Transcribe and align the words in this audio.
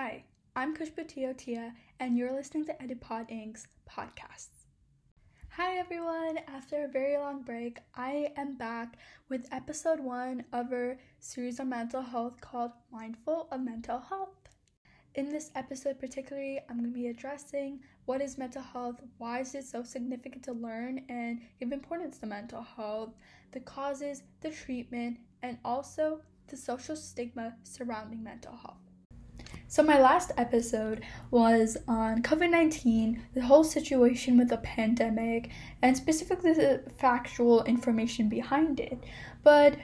Hi, 0.00 0.22
I'm 0.54 0.76
Kushpatio 0.76 1.36
Tia, 1.36 1.74
and 1.98 2.16
you're 2.16 2.32
listening 2.32 2.64
to 2.66 2.72
Edipod 2.74 3.28
Inc.'s 3.32 3.66
podcasts. 3.90 4.66
Hi 5.50 5.76
everyone! 5.78 6.38
After 6.46 6.84
a 6.84 6.88
very 6.88 7.16
long 7.16 7.42
break, 7.42 7.80
I 7.96 8.32
am 8.36 8.54
back 8.56 8.96
with 9.28 9.48
episode 9.50 9.98
one 9.98 10.44
of 10.52 10.72
our 10.72 11.00
series 11.18 11.58
on 11.58 11.70
mental 11.70 12.00
health 12.00 12.40
called 12.40 12.70
Mindful 12.92 13.48
of 13.50 13.60
Mental 13.60 13.98
Health. 13.98 14.38
In 15.16 15.30
this 15.30 15.50
episode, 15.56 15.98
particularly, 15.98 16.60
I'm 16.70 16.78
going 16.78 16.92
to 16.92 16.94
be 16.94 17.08
addressing 17.08 17.80
what 18.04 18.22
is 18.22 18.38
mental 18.38 18.62
health, 18.62 19.00
why 19.16 19.40
is 19.40 19.52
it 19.56 19.64
so 19.64 19.82
significant 19.82 20.44
to 20.44 20.52
learn 20.52 21.02
and 21.08 21.40
give 21.58 21.72
importance 21.72 22.18
to 22.18 22.26
mental 22.26 22.62
health, 22.62 23.14
the 23.50 23.58
causes, 23.58 24.22
the 24.42 24.50
treatment, 24.50 25.18
and 25.42 25.58
also 25.64 26.20
the 26.46 26.56
social 26.56 26.94
stigma 26.94 27.56
surrounding 27.64 28.22
mental 28.22 28.54
health. 28.54 28.87
So, 29.70 29.82
my 29.82 30.00
last 30.00 30.32
episode 30.38 31.02
was 31.30 31.76
on 31.86 32.22
COVID 32.22 32.50
19, 32.50 33.22
the 33.34 33.42
whole 33.42 33.62
situation 33.62 34.38
with 34.38 34.48
the 34.48 34.56
pandemic, 34.56 35.50
and 35.82 35.94
specifically 35.94 36.54
the 36.54 36.82
factual 36.96 37.62
information 37.64 38.30
behind 38.30 38.80
it. 38.80 39.04
But 39.44 39.76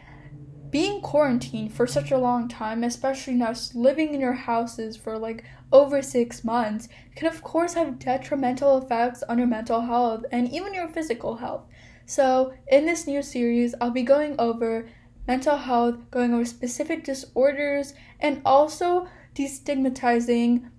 being 0.71 1.03
quarantined 1.03 1.75
for 1.75 1.87
such 1.87 2.11
a 2.11 2.17
long 2.17 2.49
time, 2.49 2.83
especially 2.83 3.35
now 3.35 3.53
living 3.75 4.15
in 4.15 4.21
your 4.21 4.33
houses 4.33 4.97
for 4.97 5.19
like 5.19 5.45
over 5.71 6.01
six 6.01 6.45
months, 6.45 6.89
can 7.15 7.29
of 7.29 7.43
course 7.43 7.75
have 7.75 7.99
detrimental 7.99 8.79
effects 8.79 9.23
on 9.29 9.37
your 9.37 9.47
mental 9.47 9.83
health 9.83 10.25
and 10.33 10.51
even 10.51 10.73
your 10.73 10.89
physical 10.89 11.37
health. 11.37 11.67
So, 12.07 12.55
in 12.69 12.87
this 12.87 13.07
new 13.07 13.23
series, 13.23 13.75
I'll 13.83 13.91
be 13.91 14.03
going 14.03 14.37
over 14.39 14.89
mental 15.29 15.59
health, 15.59 16.11
going 16.11 16.33
over 16.33 16.47
specific 16.47 17.05
disorders, 17.05 17.93
and 18.19 18.41
also 18.47 19.09
destigmatizing 19.35 20.71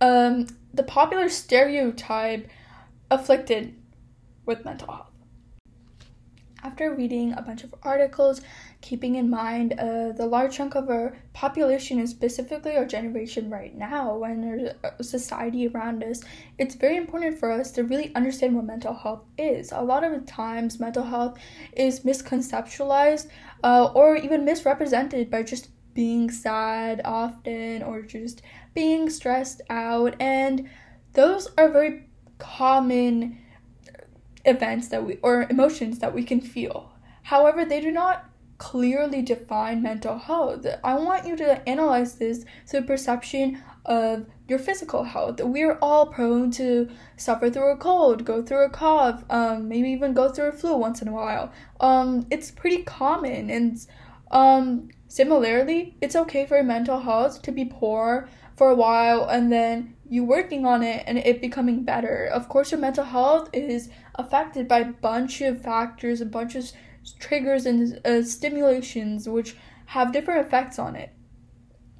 um, 0.00 0.46
the 0.74 0.82
popular 0.82 1.28
stereotype 1.28 2.48
afflicted 3.10 3.74
with 4.44 4.64
mental 4.64 4.92
health. 4.92 5.10
After 6.62 6.92
reading 6.92 7.32
a 7.32 7.42
bunch 7.42 7.62
of 7.62 7.72
articles, 7.84 8.40
keeping 8.80 9.14
in 9.14 9.30
mind 9.30 9.74
uh, 9.78 10.12
the 10.12 10.26
large 10.26 10.56
chunk 10.56 10.74
of 10.74 10.90
our 10.90 11.16
population 11.32 12.00
and 12.00 12.08
specifically 12.08 12.76
our 12.76 12.84
generation 12.84 13.48
right 13.50 13.74
now 13.76 14.24
and 14.24 14.74
our 14.82 15.02
society 15.02 15.68
around 15.68 16.02
us, 16.02 16.22
it's 16.58 16.74
very 16.74 16.96
important 16.96 17.38
for 17.38 17.52
us 17.52 17.70
to 17.72 17.84
really 17.84 18.12
understand 18.16 18.56
what 18.56 18.64
mental 18.64 18.94
health 18.94 19.22
is. 19.38 19.70
A 19.70 19.80
lot 19.80 20.02
of 20.02 20.12
the 20.12 20.26
times, 20.26 20.80
mental 20.80 21.04
health 21.04 21.38
is 21.74 22.00
misconceptualized 22.00 23.28
uh, 23.62 23.92
or 23.94 24.16
even 24.16 24.44
misrepresented 24.44 25.30
by 25.30 25.44
just 25.44 25.68
being 25.96 26.30
sad 26.30 27.00
often 27.04 27.82
or 27.82 28.02
just 28.02 28.42
being 28.74 29.10
stressed 29.10 29.62
out. 29.68 30.14
And 30.20 30.68
those 31.14 31.48
are 31.58 31.70
very 31.70 32.08
common 32.38 33.38
events 34.44 34.88
that 34.88 35.04
we 35.04 35.16
or 35.22 35.46
emotions 35.50 35.98
that 35.98 36.14
we 36.14 36.22
can 36.22 36.40
feel. 36.40 36.92
However 37.24 37.64
they 37.64 37.80
do 37.80 37.90
not 37.90 38.30
clearly 38.58 39.20
define 39.20 39.82
mental 39.82 40.16
health. 40.18 40.66
I 40.82 40.94
want 40.94 41.26
you 41.26 41.36
to 41.36 41.68
analyze 41.68 42.14
this 42.14 42.44
through 42.66 42.82
perception 42.82 43.62
of 43.84 44.26
your 44.48 44.58
physical 44.58 45.04
health. 45.04 45.40
We're 45.40 45.78
all 45.82 46.06
prone 46.06 46.50
to 46.52 46.88
suffer 47.16 47.50
through 47.50 47.72
a 47.72 47.76
cold 47.76 48.24
go 48.24 48.42
through 48.42 48.64
a 48.64 48.70
cough 48.70 49.24
um, 49.30 49.68
maybe 49.68 49.90
even 49.90 50.14
go 50.14 50.30
through 50.30 50.48
a 50.48 50.52
flu 50.52 50.76
once 50.76 51.02
in 51.02 51.08
a 51.08 51.12
while. 51.12 51.52
Um, 51.80 52.26
it's 52.30 52.50
pretty 52.50 52.82
common. 52.82 53.50
And 53.50 53.78
um, 54.30 54.88
Similarly, 55.08 55.96
it's 56.00 56.16
okay 56.16 56.46
for 56.46 56.62
mental 56.62 57.00
health 57.00 57.42
to 57.42 57.52
be 57.52 57.64
poor 57.64 58.28
for 58.56 58.70
a 58.70 58.74
while 58.74 59.28
and 59.28 59.52
then 59.52 59.94
you 60.08 60.24
working 60.24 60.64
on 60.66 60.82
it 60.82 61.04
and 61.06 61.18
it 61.18 61.40
becoming 61.40 61.84
better. 61.84 62.26
Of 62.26 62.48
course, 62.48 62.70
your 62.70 62.80
mental 62.80 63.04
health 63.04 63.50
is 63.52 63.88
affected 64.14 64.66
by 64.66 64.80
a 64.80 64.92
bunch 64.92 65.40
of 65.40 65.62
factors, 65.62 66.20
a 66.20 66.26
bunch 66.26 66.54
of 66.54 66.70
triggers 67.20 67.66
and 67.66 68.00
uh, 68.04 68.22
stimulations 68.22 69.28
which 69.28 69.56
have 69.86 70.12
different 70.12 70.46
effects 70.46 70.78
on 70.78 70.96
it. 70.96 71.12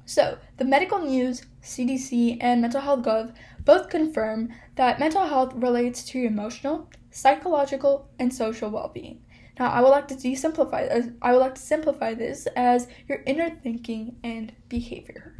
So, 0.05 0.37
the 0.55 0.65
medical 0.65 0.99
news, 0.99 1.45
CDC, 1.61 2.37
and 2.39 2.61
Mental 2.61 2.79
Health 2.79 3.03
Gov 3.03 3.35
both 3.65 3.89
confirm 3.89 4.53
that 4.75 4.99
mental 4.99 5.25
health 5.25 5.53
relates 5.53 6.05
to 6.05 6.23
emotional, 6.23 6.89
psychological, 7.11 8.07
and 8.17 8.33
social 8.33 8.69
well 8.69 8.89
being. 8.93 9.21
Now, 9.59 9.71
I 9.71 9.81
would 9.81 9.89
like 9.89 10.07
to 10.09 10.15
desimplify. 10.15 10.91
Uh, 10.91 11.09
I 11.21 11.31
would 11.31 11.39
like 11.39 11.55
to 11.55 11.61
simplify 11.61 12.13
this 12.13 12.47
as 12.55 12.87
your 13.07 13.23
inner 13.25 13.49
thinking 13.49 14.17
and 14.23 14.53
behavior. 14.69 15.35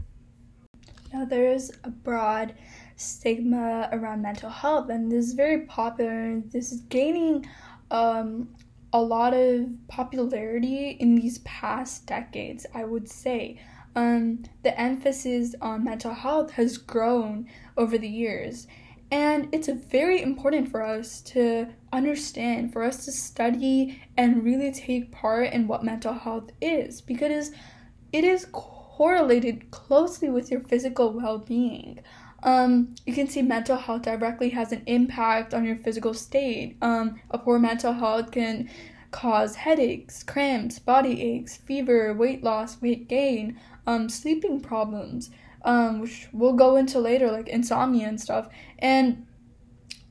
Now, 1.14 1.26
there 1.26 1.52
is 1.52 1.72
a 1.84 1.90
broad 1.90 2.56
stigma 2.96 3.90
around 3.92 4.22
mental 4.22 4.50
health, 4.50 4.90
and 4.90 5.12
this 5.12 5.28
is 5.28 5.34
very 5.34 5.62
popular. 5.62 6.42
This 6.52 6.72
is 6.72 6.82
gaining 6.82 7.46
um, 7.92 8.50
a 8.92 9.02
lot 9.02 9.34
of 9.34 9.68
popularity 9.88 10.92
in 11.00 11.16
these 11.16 11.38
past 11.40 12.06
decades. 12.08 12.66
I 12.74 12.86
would 12.86 13.08
say 13.10 13.60
um, 13.96 14.44
the 14.64 14.80
emphasis 14.80 15.56
on 15.62 15.84
mental 15.84 16.14
health 16.14 16.52
has 16.52 16.78
grown 16.78 17.48
over 17.78 17.98
the 17.98 18.10
years 18.10 18.68
and 19.10 19.48
it's 19.54 19.70
very 19.70 20.22
important 20.22 20.70
for 20.70 20.84
us 20.84 21.22
to 21.22 21.68
understand, 21.94 22.74
for 22.74 22.84
us 22.84 23.06
to 23.06 23.12
study 23.12 24.02
and 24.18 24.44
really 24.44 24.72
take 24.72 25.12
part 25.12 25.54
in 25.54 25.68
what 25.68 25.84
mental 25.84 26.14
health 26.14 26.52
is 26.62 27.00
because 27.02 27.52
it 28.12 28.24
is 28.24 28.48
correlated 28.52 29.72
closely 29.72 30.30
with 30.30 30.52
your 30.52 30.60
physical 30.62 31.14
well 31.14 31.38
being. 31.38 32.00
Um, 32.44 32.96
you 33.06 33.14
can 33.14 33.28
see 33.28 33.42
mental 33.42 33.78
health 33.78 34.04
directly 34.04 34.50
has 34.50 34.72
an 34.72 34.84
impact 34.86 35.54
on 35.54 35.66
your 35.66 35.78
physical 35.78 36.14
state. 36.14 36.78
Um, 36.82 37.20
a 37.32 37.38
poor 37.38 37.60
mental 37.60 37.94
health 37.94 38.32
can 38.32 38.70
cause 39.12 39.56
headaches, 39.56 40.22
cramps, 40.22 40.80
body 40.80 41.22
aches, 41.22 41.58
fever, 41.58 42.14
weight 42.14 42.44
loss, 42.44 42.82
weight 42.82 43.08
gain, 43.08 43.60
um, 43.88 44.10
sleeping 44.10 44.60
problems 44.60 45.32
um, 45.68 46.00
which 46.00 46.30
we'll 46.32 46.54
go 46.54 46.78
into 46.78 46.98
later, 46.98 47.30
like 47.30 47.50
insomnia 47.50 48.08
and 48.08 48.20
stuff. 48.20 48.48
And 48.80 49.28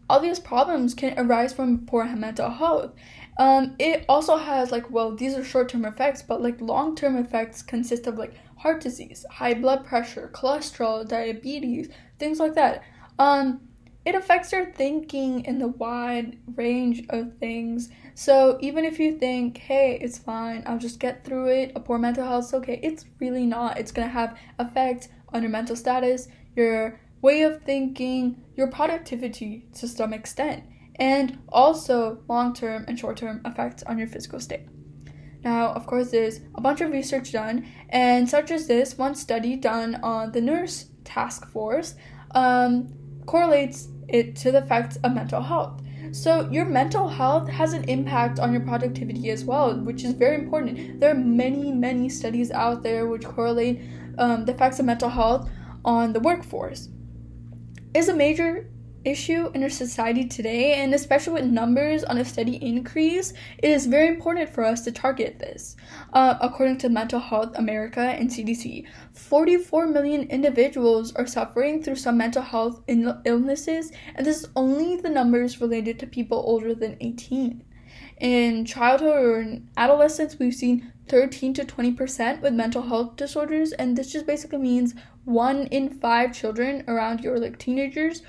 all 0.08 0.20
these 0.20 0.38
problems 0.38 0.94
can 0.94 1.18
arise 1.18 1.52
from 1.52 1.86
poor 1.86 2.04
mental 2.04 2.50
health. 2.50 2.92
Um, 3.38 3.74
it 3.78 4.04
also 4.08 4.36
has 4.36 4.70
like 4.70 4.90
well 4.90 5.14
these 5.14 5.34
are 5.34 5.44
short-term 5.44 5.84
effects 5.84 6.22
but 6.22 6.40
like 6.40 6.58
long-term 6.58 7.18
effects 7.18 7.60
consist 7.60 8.06
of 8.06 8.16
like 8.16 8.32
heart 8.56 8.80
disease 8.80 9.26
high 9.30 9.52
blood 9.52 9.84
pressure 9.84 10.30
cholesterol 10.34 11.06
diabetes 11.06 11.90
things 12.18 12.40
like 12.40 12.54
that 12.54 12.82
um, 13.18 13.60
it 14.06 14.14
affects 14.14 14.52
your 14.52 14.72
thinking 14.72 15.44
in 15.44 15.58
the 15.58 15.68
wide 15.68 16.38
range 16.54 17.04
of 17.10 17.36
things 17.36 17.90
so 18.14 18.56
even 18.62 18.86
if 18.86 18.98
you 18.98 19.18
think 19.18 19.58
hey 19.58 19.98
it's 20.00 20.16
fine 20.16 20.62
i'll 20.64 20.78
just 20.78 20.98
get 20.98 21.22
through 21.22 21.48
it 21.48 21.72
a 21.76 21.80
poor 21.80 21.98
mental 21.98 22.24
health 22.24 22.46
is 22.46 22.54
okay 22.54 22.80
it's 22.82 23.04
really 23.20 23.44
not 23.44 23.78
it's 23.78 23.92
to 24.06 24.08
have 24.08 24.38
effects 24.58 25.08
on 25.32 25.42
your 25.42 25.50
mental 25.50 25.76
status, 25.76 26.28
your 26.54 27.00
way 27.22 27.42
of 27.42 27.62
thinking, 27.62 28.42
your 28.54 28.68
productivity 28.68 29.66
to 29.74 29.88
some 29.88 30.12
extent, 30.12 30.64
and 30.96 31.38
also 31.48 32.22
long 32.28 32.54
term 32.54 32.84
and 32.88 32.98
short 32.98 33.16
term 33.16 33.40
effects 33.44 33.82
on 33.84 33.98
your 33.98 34.06
physical 34.06 34.40
state. 34.40 34.66
Now, 35.44 35.68
of 35.68 35.86
course, 35.86 36.10
there's 36.10 36.40
a 36.56 36.60
bunch 36.60 36.80
of 36.80 36.90
research 36.90 37.32
done, 37.32 37.68
and 37.90 38.28
such 38.28 38.50
as 38.50 38.66
this 38.66 38.98
one 38.98 39.14
study 39.14 39.56
done 39.56 39.96
on 40.02 40.32
the 40.32 40.40
Nurse 40.40 40.86
Task 41.04 41.48
Force 41.50 41.94
um, 42.32 42.92
correlates 43.26 43.88
it 44.08 44.36
to 44.36 44.50
the 44.50 44.58
effects 44.58 44.96
of 45.04 45.14
mental 45.14 45.42
health. 45.42 45.82
So, 46.12 46.48
your 46.50 46.64
mental 46.64 47.08
health 47.08 47.48
has 47.48 47.72
an 47.72 47.84
impact 47.84 48.38
on 48.38 48.52
your 48.52 48.62
productivity 48.62 49.30
as 49.30 49.44
well, 49.44 49.78
which 49.78 50.04
is 50.04 50.12
very 50.12 50.36
important. 50.36 51.00
There 51.00 51.10
are 51.10 51.14
many, 51.14 51.72
many 51.72 52.08
studies 52.08 52.50
out 52.50 52.82
there 52.82 53.06
which 53.06 53.24
correlate 53.24 53.80
um, 54.18 54.44
the 54.44 54.52
effects 54.52 54.78
of 54.78 54.86
mental 54.86 55.08
health 55.08 55.48
on 55.84 56.12
the 56.12 56.20
workforce 56.20 56.88
is 57.94 58.08
a 58.08 58.14
major 58.14 58.68
issue 59.06 59.50
in 59.54 59.62
our 59.62 59.70
society 59.70 60.26
today, 60.26 60.74
and 60.74 60.92
especially 60.92 61.34
with 61.34 61.44
numbers 61.44 62.02
on 62.04 62.18
a 62.18 62.24
steady 62.24 62.56
increase, 62.56 63.32
it 63.58 63.70
is 63.70 63.86
very 63.86 64.08
important 64.08 64.50
for 64.50 64.64
us 64.64 64.82
to 64.82 64.92
target 64.92 65.38
this. 65.38 65.76
Uh, 66.12 66.34
according 66.40 66.76
to 66.78 66.88
Mental 66.88 67.20
Health 67.20 67.52
America 67.56 68.00
and 68.00 68.28
CDC, 68.28 68.86
44 69.12 69.86
million 69.86 70.22
individuals 70.28 71.14
are 71.14 71.26
suffering 71.26 71.82
through 71.82 71.96
some 71.96 72.18
mental 72.18 72.42
health 72.42 72.82
illnesses, 72.88 73.92
and 74.16 74.26
this 74.26 74.42
is 74.42 74.48
only 74.56 74.96
the 74.96 75.10
numbers 75.10 75.60
related 75.60 75.98
to 76.00 76.06
people 76.06 76.42
older 76.44 76.74
than 76.74 76.96
18. 77.00 77.62
In 78.18 78.64
childhood 78.64 79.24
or 79.24 79.40
in 79.40 79.68
adolescence, 79.76 80.38
we've 80.38 80.54
seen 80.54 80.92
13 81.08 81.54
to 81.54 81.64
20% 81.64 82.40
with 82.40 82.52
mental 82.54 82.82
health 82.82 83.16
disorders, 83.16 83.72
and 83.72 83.96
this 83.96 84.12
just 84.12 84.26
basically 84.26 84.58
means 84.58 84.94
one 85.24 85.66
in 85.66 85.88
five 85.88 86.34
children 86.34 86.84
around 86.88 87.20
your 87.20 87.38
like 87.38 87.58
teenagers 87.58 88.22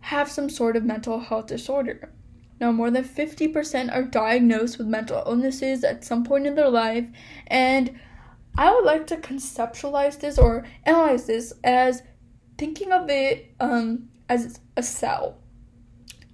have 0.00 0.30
some 0.30 0.48
sort 0.48 0.76
of 0.76 0.84
mental 0.84 1.20
health 1.20 1.46
disorder. 1.46 2.12
Now, 2.60 2.72
more 2.72 2.90
than 2.90 3.04
50% 3.04 3.94
are 3.94 4.04
diagnosed 4.04 4.78
with 4.78 4.86
mental 4.86 5.22
illnesses 5.26 5.84
at 5.84 6.04
some 6.04 6.24
point 6.24 6.46
in 6.46 6.54
their 6.54 6.70
life, 6.70 7.06
and 7.48 7.98
I 8.56 8.74
would 8.74 8.84
like 8.84 9.06
to 9.08 9.16
conceptualize 9.16 10.18
this 10.18 10.38
or 10.38 10.64
analyze 10.84 11.26
this 11.26 11.52
as 11.62 12.02
thinking 12.56 12.92
of 12.92 13.10
it 13.10 13.54
um, 13.60 14.08
as 14.30 14.60
a 14.76 14.82
cell. 14.82 15.38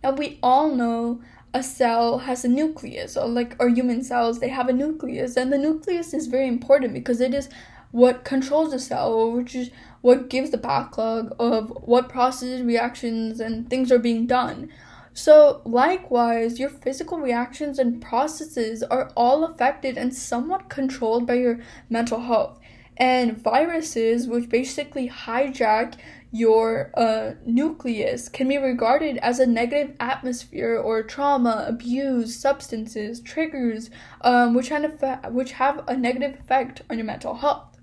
Now, 0.04 0.12
we 0.12 0.38
all 0.42 0.70
know 0.70 1.20
a 1.54 1.62
cell 1.62 2.18
has 2.18 2.44
a 2.44 2.48
nucleus, 2.48 3.16
or 3.16 3.28
like 3.28 3.56
our 3.60 3.68
human 3.68 4.02
cells, 4.02 4.40
they 4.40 4.48
have 4.48 4.68
a 4.68 4.72
nucleus, 4.72 5.36
and 5.36 5.52
the 5.52 5.58
nucleus 5.58 6.14
is 6.14 6.26
very 6.26 6.48
important 6.48 6.94
because 6.94 7.20
it 7.20 7.34
is 7.34 7.48
what 7.90 8.24
controls 8.24 8.70
the 8.72 8.78
cell, 8.78 9.30
which 9.32 9.54
is 9.54 9.70
what 10.00 10.30
gives 10.30 10.50
the 10.50 10.58
backlog 10.58 11.34
of 11.38 11.70
what 11.82 12.08
processes, 12.08 12.62
reactions, 12.62 13.38
and 13.38 13.68
things 13.68 13.92
are 13.92 13.98
being 13.98 14.26
done. 14.26 14.70
So, 15.14 15.60
likewise, 15.66 16.58
your 16.58 16.70
physical 16.70 17.18
reactions 17.18 17.78
and 17.78 18.00
processes 18.00 18.82
are 18.82 19.12
all 19.14 19.44
affected 19.44 19.98
and 19.98 20.14
somewhat 20.14 20.70
controlled 20.70 21.26
by 21.26 21.34
your 21.34 21.60
mental 21.90 22.20
health. 22.20 22.58
And 22.96 23.36
viruses, 23.36 24.26
which 24.26 24.48
basically 24.48 25.10
hijack 25.10 25.94
your 26.34 26.90
uh, 26.96 27.34
nucleus, 27.44 28.30
can 28.30 28.48
be 28.48 28.56
regarded 28.56 29.18
as 29.18 29.38
a 29.38 29.46
negative 29.46 29.94
atmosphere 30.00 30.78
or 30.78 31.02
trauma, 31.02 31.66
abuse, 31.68 32.34
substances, 32.34 33.20
triggers, 33.20 33.90
um, 34.22 34.54
which, 34.54 34.70
have, 34.70 34.98
which 35.30 35.52
have 35.52 35.86
a 35.86 35.94
negative 35.94 36.40
effect 36.40 36.80
on 36.88 36.96
your 36.96 37.04
mental 37.04 37.34
health. 37.34 37.78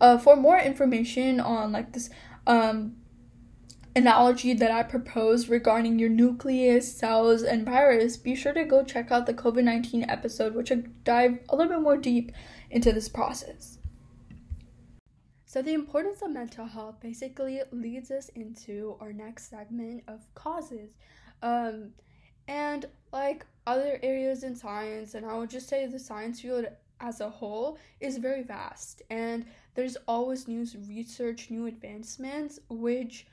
Uh, 0.00 0.16
for 0.16 0.36
more 0.36 0.58
information 0.58 1.40
on 1.40 1.72
like 1.72 1.92
this 1.92 2.08
um, 2.46 2.94
analogy 3.96 4.54
that 4.54 4.70
I 4.70 4.84
proposed 4.84 5.48
regarding 5.48 5.98
your 5.98 6.08
nucleus, 6.08 6.96
cells, 6.96 7.42
and 7.42 7.64
virus, 7.64 8.16
be 8.16 8.36
sure 8.36 8.52
to 8.52 8.64
go 8.64 8.84
check 8.84 9.10
out 9.10 9.26
the 9.26 9.34
COVID 9.34 9.64
19 9.64 10.08
episode, 10.08 10.54
which 10.54 10.70
will 10.70 10.84
dive 11.02 11.38
a 11.48 11.56
little 11.56 11.72
bit 11.72 11.82
more 11.82 11.96
deep 11.96 12.30
into 12.70 12.92
this 12.92 13.08
process. 13.08 13.71
So, 15.52 15.60
the 15.60 15.74
importance 15.74 16.22
of 16.22 16.30
mental 16.30 16.64
health 16.64 16.98
basically 17.02 17.60
leads 17.72 18.10
us 18.10 18.30
into 18.30 18.96
our 19.00 19.12
next 19.12 19.50
segment 19.50 20.02
of 20.08 20.24
causes. 20.34 20.96
Um, 21.42 21.90
and 22.48 22.86
like 23.12 23.44
other 23.66 24.00
areas 24.02 24.44
in 24.44 24.56
science, 24.56 25.12
and 25.12 25.26
I 25.26 25.36
would 25.36 25.50
just 25.50 25.68
say 25.68 25.84
the 25.84 25.98
science 25.98 26.40
field 26.40 26.68
as 27.00 27.20
a 27.20 27.28
whole 27.28 27.76
is 28.00 28.16
very 28.16 28.42
vast, 28.42 29.02
and 29.10 29.44
there's 29.74 29.98
always 30.08 30.48
new 30.48 30.66
research, 30.88 31.50
new 31.50 31.66
advancements, 31.66 32.58
which 32.70 33.26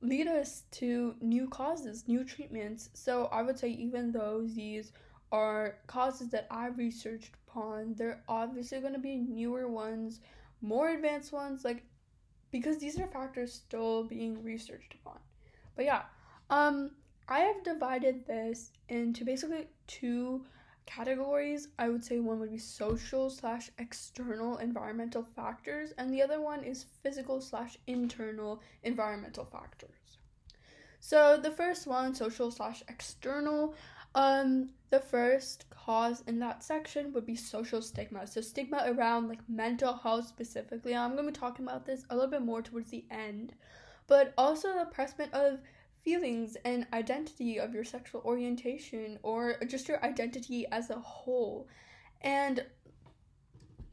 lead 0.00 0.26
us 0.26 0.62
to 0.70 1.16
new 1.20 1.48
causes, 1.48 2.08
new 2.08 2.24
treatments. 2.24 2.88
So 2.94 3.28
I 3.30 3.42
would 3.42 3.58
say, 3.58 3.68
even 3.68 4.10
though 4.10 4.46
these 4.46 4.92
are 5.32 5.74
causes 5.86 6.30
that 6.30 6.46
I 6.50 6.68
researched 6.68 7.34
upon, 7.46 7.92
they're 7.92 8.22
obviously 8.26 8.80
going 8.80 8.94
to 8.94 8.98
be 8.98 9.16
newer 9.16 9.68
ones, 9.68 10.20
more 10.60 10.90
advanced 10.90 11.32
ones, 11.32 11.64
like 11.64 11.84
because 12.50 12.78
these 12.78 12.98
are 12.98 13.06
factors 13.06 13.52
still 13.52 14.04
being 14.04 14.42
researched 14.42 14.94
upon. 14.94 15.18
But 15.76 15.84
yeah, 15.84 16.02
um, 16.50 16.92
I 17.28 17.40
have 17.40 17.62
divided 17.62 18.26
this 18.26 18.72
into 18.88 19.24
basically 19.24 19.68
two 19.86 20.44
categories, 20.88 21.68
I 21.78 21.90
would 21.90 22.02
say 22.02 22.18
one 22.18 22.40
would 22.40 22.50
be 22.50 22.58
social 22.58 23.28
slash 23.28 23.70
external 23.78 24.56
environmental 24.56 25.22
factors, 25.36 25.92
and 25.98 26.12
the 26.12 26.22
other 26.22 26.40
one 26.40 26.64
is 26.64 26.86
physical 27.02 27.42
slash 27.42 27.76
internal 27.86 28.62
environmental 28.82 29.44
factors. 29.44 30.18
So 31.00 31.38
the 31.40 31.50
first 31.50 31.86
one, 31.86 32.14
social 32.14 32.50
slash 32.50 32.82
external, 32.88 33.74
um, 34.14 34.70
the 34.88 34.98
first 34.98 35.66
cause 35.88 36.22
in 36.26 36.38
that 36.38 36.62
section 36.62 37.14
would 37.14 37.24
be 37.24 37.34
social 37.34 37.80
stigma. 37.80 38.26
So 38.26 38.42
stigma 38.42 38.84
around 38.88 39.26
like 39.26 39.38
mental 39.48 39.94
health 39.94 40.26
specifically. 40.26 40.94
I'm 40.94 41.16
gonna 41.16 41.28
be 41.28 41.32
talking 41.32 41.64
about 41.64 41.86
this 41.86 42.04
a 42.10 42.14
little 42.14 42.30
bit 42.30 42.42
more 42.42 42.60
towards 42.60 42.90
the 42.90 43.06
end, 43.10 43.54
but 44.06 44.34
also 44.36 44.74
the 44.74 44.82
oppressment 44.82 45.32
of 45.32 45.60
feelings 46.04 46.58
and 46.66 46.86
identity 46.92 47.58
of 47.58 47.72
your 47.72 47.84
sexual 47.84 48.20
orientation 48.26 49.18
or 49.22 49.56
just 49.66 49.88
your 49.88 50.04
identity 50.04 50.66
as 50.70 50.90
a 50.90 50.98
whole. 50.98 51.68
And 52.20 52.66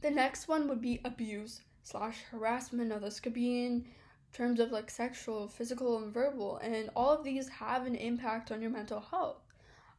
the 0.02 0.10
next 0.10 0.48
one 0.48 0.68
would 0.68 0.82
be 0.82 1.00
abuse 1.02 1.62
slash 1.82 2.18
harassment. 2.30 2.90
Now, 2.90 2.98
this 2.98 3.20
could 3.20 3.32
be 3.32 3.64
in 3.64 3.86
terms 4.34 4.60
of 4.60 4.70
like 4.70 4.90
sexual, 4.90 5.48
physical, 5.48 5.96
and 6.02 6.12
verbal, 6.12 6.58
and 6.58 6.90
all 6.94 7.16
of 7.16 7.24
these 7.24 7.48
have 7.48 7.86
an 7.86 7.94
impact 7.94 8.52
on 8.52 8.60
your 8.60 8.70
mental 8.70 9.00
health. 9.00 9.45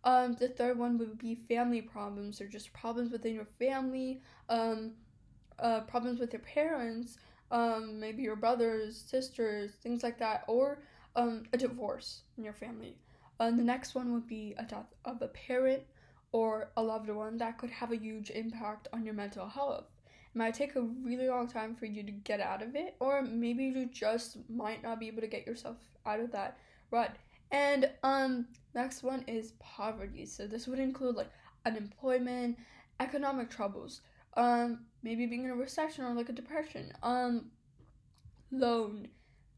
Um, 0.04 0.34
the 0.34 0.48
third 0.48 0.78
one 0.78 0.98
would 1.00 1.18
be 1.18 1.36
family 1.36 1.82
problems 1.82 2.40
or 2.40 2.48
just 2.48 2.72
problems 2.74 3.12
within 3.12 3.34
your 3.34 3.48
family, 3.60 4.22
um, 4.50 4.92
uh, 5.60 5.82
problems 5.82 6.20
with 6.20 6.32
your 6.32 6.42
parents, 6.42 7.18
um, 7.52 8.00
maybe 8.00 8.24
your 8.24 8.36
brothers, 8.36 8.98
sisters, 8.98 9.72
things 9.82 10.04
like 10.04 10.18
that, 10.20 10.44
or 10.48 10.80
um, 11.16 11.44
a 11.54 11.58
divorce 11.58 12.22
in 12.38 12.44
your 12.44 12.54
family. 12.54 12.96
Uh, 13.40 13.52
the 13.52 13.64
next 13.64 13.96
one 13.96 14.14
would 14.14 14.28
be 14.28 14.56
a 14.58 14.64
death 14.64 14.94
of 15.06 15.22
a 15.22 15.28
parent 15.28 15.84
or 16.32 16.72
a 16.78 16.82
loved 16.82 17.10
one 17.10 17.38
that 17.38 17.58
could 17.58 17.70
have 17.70 17.92
a 17.92 17.98
huge 17.98 18.30
impact 18.32 18.88
on 18.94 19.06
your 19.06 19.14
mental 19.14 19.48
health. 19.48 19.86
It 20.08 20.38
might 20.38 20.54
take 20.54 20.76
a 20.76 20.82
really 20.82 21.28
long 21.30 21.48
time 21.48 21.76
for 21.76 21.86
you 21.86 22.04
to 22.04 22.12
get 22.12 22.40
out 22.40 22.62
of 22.62 22.76
it, 22.76 22.96
or 23.00 23.22
maybe 23.22 23.66
you 23.66 23.86
just 23.88 24.38
might 24.50 24.84
not 24.84 25.00
be 25.00 25.08
able 25.08 25.22
to 25.22 25.28
get 25.28 25.48
yourself 25.48 25.78
out 26.06 26.20
of 26.20 26.32
that 26.32 26.58
rut. 26.92 27.16
And 27.52 27.90
um, 28.04 28.48
next 28.76 29.04
one 29.04 29.24
is 29.28 29.54
poverty. 29.60 30.26
So 30.26 30.48
this 30.48 30.68
would 30.68 30.80
include 30.80 31.16
like 31.16 31.32
unemployment, 31.66 32.58
economic 33.00 33.50
troubles, 33.50 34.02
um, 34.36 34.86
maybe 35.04 35.26
being 35.26 35.46
in 35.46 35.52
a 35.52 35.56
recession 35.56 36.06
or 36.06 36.14
like 36.14 36.30
a 36.30 36.34
depression, 36.34 36.92
um, 37.04 37.52
loan, 38.52 39.08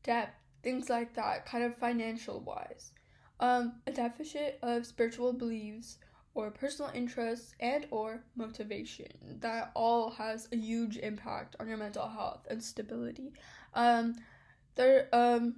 debt, 0.03 0.35
things 0.63 0.89
like 0.89 1.13
that, 1.15 1.45
kind 1.45 1.63
of 1.63 1.77
financial 1.77 2.41
wise. 2.41 2.91
Um, 3.39 3.81
a 3.87 3.91
deficit 3.91 4.59
of 4.61 4.85
spiritual 4.85 5.31
beliefs 5.31 5.97
or 6.33 6.51
personal 6.51 6.91
interests 6.93 7.53
and 7.59 7.87
or 7.89 8.23
motivation 8.35 9.07
that 9.39 9.71
all 9.75 10.09
has 10.11 10.47
a 10.51 10.57
huge 10.57 10.97
impact 10.97 11.55
on 11.59 11.67
your 11.67 11.77
mental 11.77 12.07
health 12.07 12.45
and 12.49 12.63
stability. 12.63 13.33
Um, 13.73 14.15
there 14.75 15.09
um 15.11 15.55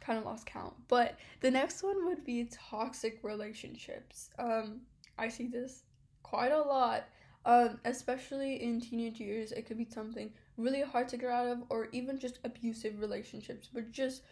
kind 0.00 0.18
of 0.18 0.24
lost 0.24 0.46
count, 0.46 0.74
but 0.88 1.18
the 1.40 1.50
next 1.50 1.82
one 1.82 2.06
would 2.06 2.24
be 2.24 2.48
toxic 2.50 3.20
relationships. 3.22 4.30
Um, 4.38 4.80
I 5.18 5.28
see 5.28 5.46
this 5.46 5.84
quite 6.22 6.52
a 6.52 6.60
lot. 6.60 7.04
Um, 7.46 7.80
especially 7.86 8.62
in 8.62 8.82
teenage 8.82 9.18
years, 9.18 9.50
it 9.52 9.64
could 9.64 9.78
be 9.78 9.88
something 9.88 10.30
really 10.58 10.82
hard 10.82 11.08
to 11.08 11.16
get 11.16 11.30
out 11.30 11.46
of, 11.46 11.62
or 11.70 11.88
even 11.92 12.18
just 12.18 12.38
abusive 12.44 13.00
relationships, 13.00 13.66
but 13.72 13.90
just 13.90 14.22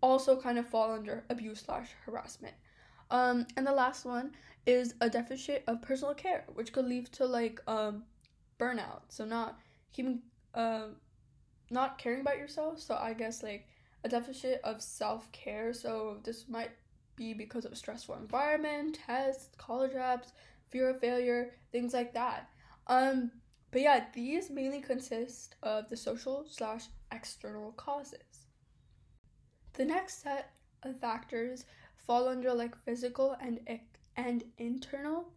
also 0.00 0.40
kind 0.40 0.56
of 0.58 0.68
fall 0.68 0.92
under 0.92 1.24
abuse 1.30 1.62
slash 1.62 1.88
harassment. 2.06 2.54
Um, 3.10 3.46
and 3.56 3.66
the 3.66 3.72
last 3.72 4.04
one 4.04 4.36
is 4.66 4.94
a 5.00 5.10
deficit 5.10 5.64
of 5.66 5.82
personal 5.82 6.14
care, 6.14 6.44
which 6.54 6.72
could 6.72 6.86
lead 6.86 7.06
to 7.14 7.26
like 7.26 7.60
um, 7.66 8.04
burnout. 8.58 9.02
So 9.08 9.24
not 9.24 9.58
keeping, 9.92 10.20
uh, 10.54 10.88
not 11.70 11.98
caring 11.98 12.20
about 12.20 12.38
yourself. 12.38 12.80
So 12.80 12.94
I 12.94 13.14
guess 13.14 13.42
like 13.42 13.66
a 14.04 14.08
deficit 14.08 14.60
of 14.62 14.82
self 14.82 15.30
care. 15.32 15.72
So 15.72 16.18
this 16.22 16.48
might 16.48 16.70
be 17.16 17.32
because 17.32 17.64
of 17.64 17.76
stressful 17.76 18.16
environment, 18.16 18.98
tests, 19.06 19.48
college 19.56 19.92
apps, 19.92 20.32
fear 20.70 20.90
of 20.90 21.00
failure, 21.00 21.52
things 21.72 21.94
like 21.94 22.12
that. 22.14 22.50
Um, 22.86 23.30
but 23.70 23.82
yeah, 23.82 24.04
these 24.12 24.50
mainly 24.50 24.80
consist 24.80 25.56
of 25.62 25.88
the 25.88 25.96
social 25.96 26.44
slash 26.48 26.84
external 27.10 27.72
causes. 27.72 28.46
The 29.72 29.84
next 29.84 30.22
set 30.22 30.52
of 30.82 31.00
factors 31.00 31.64
fall 31.96 32.28
under 32.28 32.52
like 32.52 32.76
physical 32.84 33.36
and 33.40 33.60
and 34.16 34.44
internal, 34.58 35.32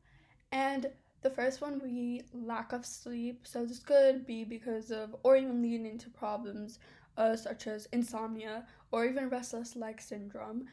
and 0.51 0.87
the 1.21 1.29
first 1.29 1.61
one 1.61 1.79
be 1.79 2.21
lack 2.33 2.73
of 2.73 2.85
sleep. 2.85 3.47
So 3.47 3.65
this 3.65 3.79
could 3.79 4.25
be 4.27 4.43
because 4.43 4.91
of 4.91 5.15
or 5.23 5.35
even 5.35 5.61
leading 5.61 5.87
into 5.87 6.09
problems 6.09 6.79
uh, 7.17 7.35
such 7.35 7.67
as 7.67 7.87
insomnia 7.91 8.65
or 8.91 9.05
even 9.05 9.29
restless 9.29 9.75
leg 9.75 9.99
syndrome. 10.01 10.65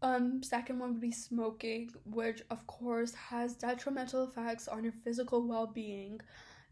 Um, 0.00 0.42
second 0.42 0.78
one 0.78 0.92
would 0.92 1.00
be 1.00 1.10
smoking, 1.10 1.90
which 2.04 2.42
of 2.50 2.66
course 2.66 3.14
has 3.14 3.54
detrimental 3.54 4.24
effects 4.24 4.68
on 4.68 4.84
your 4.84 4.92
physical 5.04 5.46
well 5.46 5.66
being. 5.66 6.20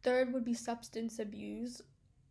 Third 0.02 0.32
would 0.32 0.44
be 0.44 0.54
substance 0.54 1.18
abuse. 1.18 1.82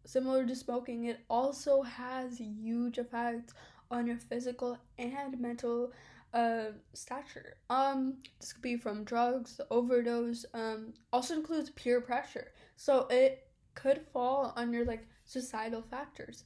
Similar 0.06 0.46
to 0.46 0.56
smoking, 0.56 1.06
it 1.06 1.20
also 1.30 1.82
has 1.82 2.38
huge 2.38 2.98
effects 2.98 3.54
on 3.92 4.08
your 4.08 4.18
physical 4.18 4.78
and 4.98 5.40
mental 5.40 5.92
uh, 6.34 6.72
stature. 6.94 7.58
Um, 7.70 8.18
this 8.40 8.54
could 8.54 8.62
be 8.62 8.78
from 8.78 9.04
drugs, 9.04 9.60
overdose. 9.72 10.46
Um, 10.54 10.94
also 11.12 11.34
includes 11.34 11.72
peer 11.72 12.02
pressure, 12.02 12.52
so 12.76 13.08
it 13.10 13.48
could 13.74 14.02
fall 14.14 14.54
under 14.56 14.86
like 14.86 15.08
societal 15.26 15.82
factors. 15.82 16.44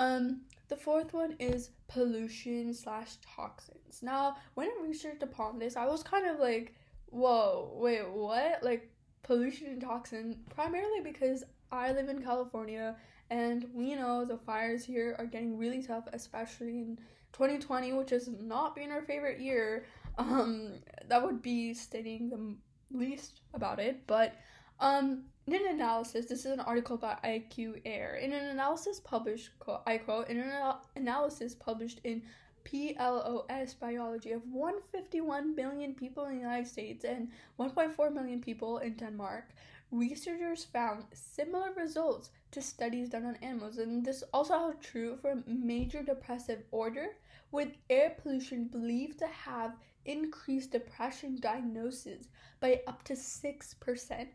Um, 0.00 0.40
the 0.68 0.76
fourth 0.76 1.12
one 1.12 1.36
is 1.38 1.70
pollution 1.86 2.72
slash 2.72 3.16
toxins. 3.36 4.02
Now, 4.02 4.36
when 4.54 4.68
I 4.68 4.82
researched 4.82 5.22
upon 5.22 5.58
this, 5.58 5.76
I 5.76 5.86
was 5.86 6.02
kind 6.02 6.26
of 6.26 6.40
like, 6.40 6.74
whoa, 7.10 7.70
wait, 7.74 8.08
what? 8.08 8.62
Like 8.62 8.90
pollution 9.22 9.66
and 9.66 9.80
toxin, 9.80 10.40
primarily 10.48 11.00
because 11.02 11.44
I 11.70 11.92
live 11.92 12.08
in 12.08 12.22
California, 12.22 12.96
and 13.28 13.66
we 13.74 13.94
know 13.94 14.24
the 14.24 14.38
fires 14.38 14.86
here 14.86 15.16
are 15.18 15.26
getting 15.26 15.58
really 15.58 15.82
tough, 15.82 16.04
especially 16.14 16.78
in 16.78 16.98
2020, 17.34 17.92
which 17.92 18.10
has 18.10 18.26
not 18.40 18.74
been 18.74 18.90
our 18.90 19.02
favorite 19.02 19.38
year. 19.38 19.84
Um, 20.16 20.80
that 21.08 21.22
would 21.22 21.42
be 21.42 21.74
stating 21.74 22.30
the 22.30 22.96
least 22.98 23.42
about 23.52 23.78
it, 23.78 24.06
but 24.06 24.34
um, 24.80 25.24
in 25.52 25.66
an 25.66 25.74
analysis, 25.74 26.26
this 26.26 26.40
is 26.40 26.52
an 26.52 26.60
article 26.60 26.96
by 26.96 27.16
IQ 27.24 27.80
Air. 27.84 28.16
In 28.16 28.32
an 28.32 28.46
analysis 28.50 29.00
published, 29.00 29.50
I 29.86 29.98
quote, 29.98 30.28
in 30.28 30.38
an 30.38 30.74
analysis 30.96 31.54
published 31.54 32.00
in 32.04 32.22
PLOS 32.64 33.74
Biology 33.78 34.32
of 34.32 34.42
151 34.52 35.54
million 35.54 35.94
people 35.94 36.26
in 36.26 36.34
the 36.34 36.40
United 36.40 36.68
States 36.68 37.04
and 37.04 37.28
1.4 37.58 38.12
million 38.12 38.40
people 38.40 38.78
in 38.78 38.94
Denmark, 38.94 39.44
researchers 39.90 40.64
found 40.64 41.04
similar 41.12 41.72
results 41.72 42.30
to 42.52 42.60
studies 42.60 43.08
done 43.08 43.24
on 43.24 43.36
animals, 43.36 43.78
and 43.78 44.04
this 44.04 44.22
also 44.32 44.54
held 44.54 44.82
true 44.82 45.16
for 45.16 45.42
major 45.46 46.02
depressive 46.02 46.62
order, 46.70 47.16
with 47.50 47.68
air 47.88 48.14
pollution 48.22 48.64
believed 48.66 49.18
to 49.18 49.26
have 49.26 49.76
increased 50.04 50.72
depression 50.72 51.38
diagnosis 51.40 52.28
by 52.60 52.80
up 52.86 53.02
to 53.04 53.14
6%, 53.14 54.28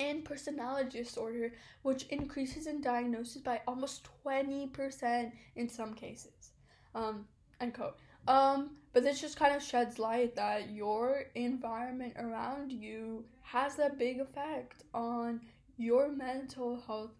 and 0.00 0.24
personality 0.24 0.98
disorder, 0.98 1.52
which 1.82 2.04
increases 2.04 2.66
in 2.66 2.80
diagnosis 2.80 3.42
by 3.42 3.60
almost 3.68 4.08
20% 4.24 5.32
in 5.54 5.68
some 5.68 5.94
cases. 5.94 6.52
Um, 6.94 7.26
end 7.60 7.74
quote. 7.74 7.96
Um, 8.26 8.70
but 8.92 9.04
this 9.04 9.20
just 9.20 9.36
kind 9.36 9.54
of 9.54 9.62
sheds 9.62 9.98
light 9.98 10.34
that 10.36 10.70
your 10.70 11.26
environment 11.34 12.14
around 12.18 12.72
you 12.72 13.24
has 13.42 13.78
a 13.78 13.90
big 13.90 14.20
effect 14.20 14.82
on 14.94 15.40
your 15.76 16.10
mental 16.10 16.80
health 16.86 17.12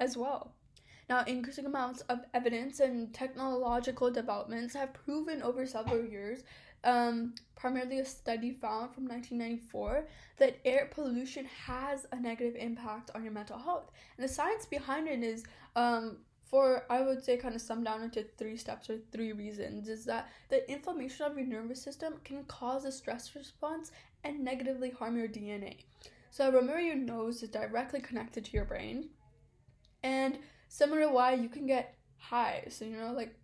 as 0.00 0.16
well. 0.16 0.54
Now, 1.08 1.24
increasing 1.26 1.66
amounts 1.66 2.02
of 2.02 2.20
evidence 2.34 2.78
and 2.78 3.12
technological 3.12 4.10
developments 4.12 4.74
have 4.74 4.94
proven 4.94 5.42
over 5.42 5.66
several 5.66 6.04
years, 6.04 6.44
um, 6.84 7.34
primarily 7.56 7.98
a 7.98 8.04
study 8.04 8.52
found 8.52 8.94
from 8.94 9.06
1994, 9.06 10.08
that 10.38 10.58
air 10.64 10.88
pollution 10.92 11.46
has 11.66 12.06
a 12.12 12.20
negative 12.20 12.56
impact 12.56 13.10
on 13.14 13.22
your 13.22 13.32
mental 13.32 13.58
health. 13.58 13.90
And 14.16 14.24
the 14.24 14.32
science 14.32 14.66
behind 14.66 15.08
it 15.08 15.22
is 15.22 15.44
um, 15.76 16.18
for 16.50 16.84
I 16.90 17.00
would 17.00 17.22
say 17.22 17.36
kind 17.36 17.54
of 17.54 17.60
sum 17.60 17.84
down 17.84 18.02
into 18.02 18.24
three 18.36 18.56
steps 18.56 18.90
or 18.90 18.98
three 19.12 19.32
reasons 19.32 19.88
is 19.88 20.04
that 20.06 20.30
the 20.48 20.68
inflammation 20.70 21.26
of 21.26 21.36
your 21.36 21.46
nervous 21.46 21.80
system 21.80 22.14
can 22.24 22.44
cause 22.44 22.84
a 22.84 22.92
stress 22.92 23.34
response 23.36 23.92
and 24.24 24.42
negatively 24.42 24.90
harm 24.90 25.16
your 25.16 25.28
DNA. 25.28 25.76
So 26.32 26.50
remember 26.50 26.80
your 26.80 26.96
nose 26.96 27.42
is 27.42 27.50
directly 27.50 28.00
connected 28.00 28.44
to 28.46 28.52
your 28.52 28.64
brain. 28.64 29.10
And 30.02 30.38
similar 30.68 31.02
to 31.02 31.08
why 31.10 31.34
you 31.34 31.48
can 31.48 31.66
get 31.66 31.94
high. 32.16 32.64
So 32.68 32.84
you 32.84 32.96
know 32.96 33.12
like 33.12 33.34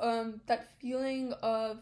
um 0.00 0.40
that 0.46 0.70
feeling 0.80 1.34
of 1.42 1.78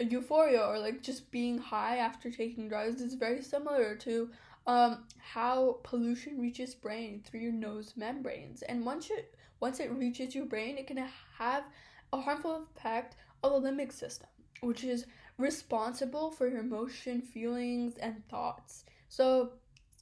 euphoria 0.00 0.60
or 0.60 0.78
like 0.78 1.02
just 1.02 1.30
being 1.30 1.58
high 1.58 1.98
after 1.98 2.30
taking 2.30 2.68
drugs 2.68 3.00
is 3.00 3.14
very 3.14 3.42
similar 3.42 3.94
to 3.96 4.30
um, 4.66 5.04
how 5.18 5.78
pollution 5.82 6.40
reaches 6.40 6.74
brain 6.74 7.22
through 7.24 7.40
your 7.40 7.52
nose 7.52 7.94
membranes. 7.96 8.62
And 8.62 8.84
once 8.84 9.10
it 9.10 9.34
once 9.60 9.80
it 9.80 9.90
reaches 9.92 10.34
your 10.34 10.46
brain, 10.46 10.76
it 10.78 10.86
can 10.86 11.02
have 11.38 11.64
a 12.12 12.20
harmful 12.20 12.66
effect 12.76 13.16
on 13.42 13.62
the 13.62 13.70
limbic 13.70 13.92
system, 13.92 14.28
which 14.60 14.84
is 14.84 15.06
responsible 15.38 16.30
for 16.30 16.48
your 16.48 16.60
emotion, 16.60 17.22
feelings, 17.22 17.96
and 17.96 18.26
thoughts. 18.28 18.84
So 19.08 19.52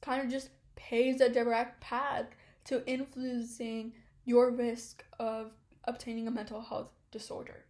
kind 0.01 0.23
of 0.25 0.31
just 0.31 0.51
paves 0.75 1.21
a 1.21 1.29
direct 1.29 1.81
path 1.81 2.27
to 2.65 2.87
influencing 2.87 3.93
your 4.25 4.51
risk 4.51 5.05
of 5.19 5.53
obtaining 5.85 6.29
a 6.29 6.31
mental 6.31 6.61
health 6.61 6.91
disorder. 7.11 7.65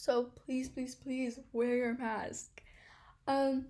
So 0.00 0.30
please, 0.46 0.70
please, 0.70 0.94
please 0.94 1.38
wear 1.52 1.76
your 1.76 1.94
mask. 1.94 2.62
Um, 3.26 3.66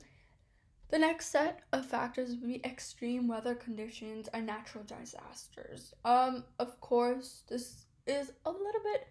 the 0.89 0.99
next 0.99 1.27
set 1.27 1.63
of 1.73 1.85
factors 1.85 2.31
would 2.31 2.47
be 2.47 2.65
extreme 2.65 3.27
weather 3.27 3.57
conditions 3.57 4.29
and 4.33 4.47
natural 4.47 4.85
disasters. 4.85 5.93
Um, 6.05 6.45
of 6.61 6.81
course, 6.81 7.43
this 7.49 7.85
is 8.07 8.33
a 8.47 8.51
little 8.51 8.81
bit 8.85 9.09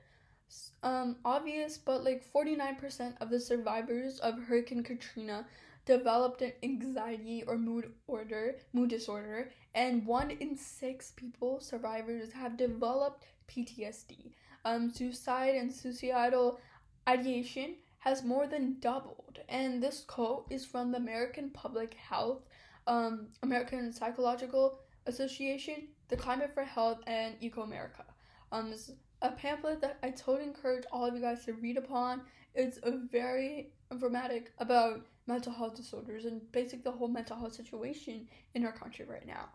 um 0.82 1.18
obvious, 1.26 1.78
but 1.78 2.06
like 2.06 2.24
49% 2.34 3.14
of 3.20 3.30
the 3.30 3.40
survivors 3.40 4.20
of 4.20 4.42
Hurricane 4.42 4.82
Katrina 4.82 5.46
developed 5.86 6.42
an 6.42 6.54
anxiety 6.64 7.44
or 7.46 7.58
mood 7.58 7.92
order, 8.08 8.56
mood 8.72 8.92
disorder, 8.92 9.52
and 9.76 10.06
one 10.06 10.32
in 10.32 10.56
six 10.56 11.12
people 11.18 11.60
survivors 11.60 12.32
have 12.32 12.56
developed 12.56 13.26
PTSD. 13.50 14.32
Um, 14.66 14.90
suicide 14.90 15.56
and 15.56 15.72
suicidal 15.72 16.60
ideation 17.08 17.76
has 18.00 18.24
more 18.24 18.48
than 18.48 18.80
doubled. 18.80 19.40
And 19.50 19.82
this 19.82 20.02
quote 20.02 20.46
is 20.50 20.66
from 20.66 20.92
the 20.92 20.98
American 20.98 21.50
Public 21.50 21.94
Health, 21.94 22.44
um, 22.88 23.28
American 23.44 23.92
Psychological 23.92 24.80
Association, 25.06 25.88
the 26.08 26.18
Climate 26.18 26.52
for 26.54 26.64
Health, 26.64 27.00
and 27.08 27.36
Eco 27.42 27.62
America. 27.62 28.06
Um, 28.52 28.74
a 29.22 29.32
pamphlet 29.32 29.82
that 29.82 29.98
I 30.02 30.12
totally 30.12 30.48
encourage 30.48 30.86
all 30.92 31.06
of 31.06 31.14
you 31.14 31.22
guys 31.22 31.46
to 31.46 31.54
read 31.54 31.78
upon. 31.78 32.22
It's 32.56 32.80
a 32.84 32.92
very 33.12 33.72
informative 33.92 34.50
about 34.60 35.02
mental 35.28 35.54
health 35.54 35.76
disorders 35.76 36.26
and 36.26 36.52
basically 36.52 36.84
the 36.84 36.92
whole 36.92 37.08
mental 37.08 37.38
health 37.38 37.54
situation 37.54 38.28
in 38.56 38.66
our 38.66 38.72
country 38.72 39.06
right 39.06 39.28
now. 39.28 39.50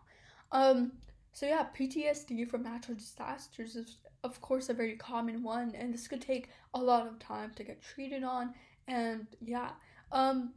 Um, 0.51 0.93
so 1.33 1.45
yeah, 1.45 1.65
PTSD 1.77 2.49
from 2.49 2.63
natural 2.63 2.95
disasters 2.97 3.75
is 3.75 3.97
of 4.25 4.41
course 4.41 4.69
a 4.69 4.73
very 4.73 4.95
common 4.95 5.43
one 5.43 5.73
and 5.75 5.93
this 5.93 6.07
could 6.07 6.21
take 6.21 6.49
a 6.73 6.79
lot 6.79 7.07
of 7.07 7.19
time 7.19 7.51
to 7.55 7.63
get 7.63 7.81
treated 7.81 8.23
on 8.23 8.53
and 8.87 9.27
yeah. 9.41 9.71
Um 10.11 10.53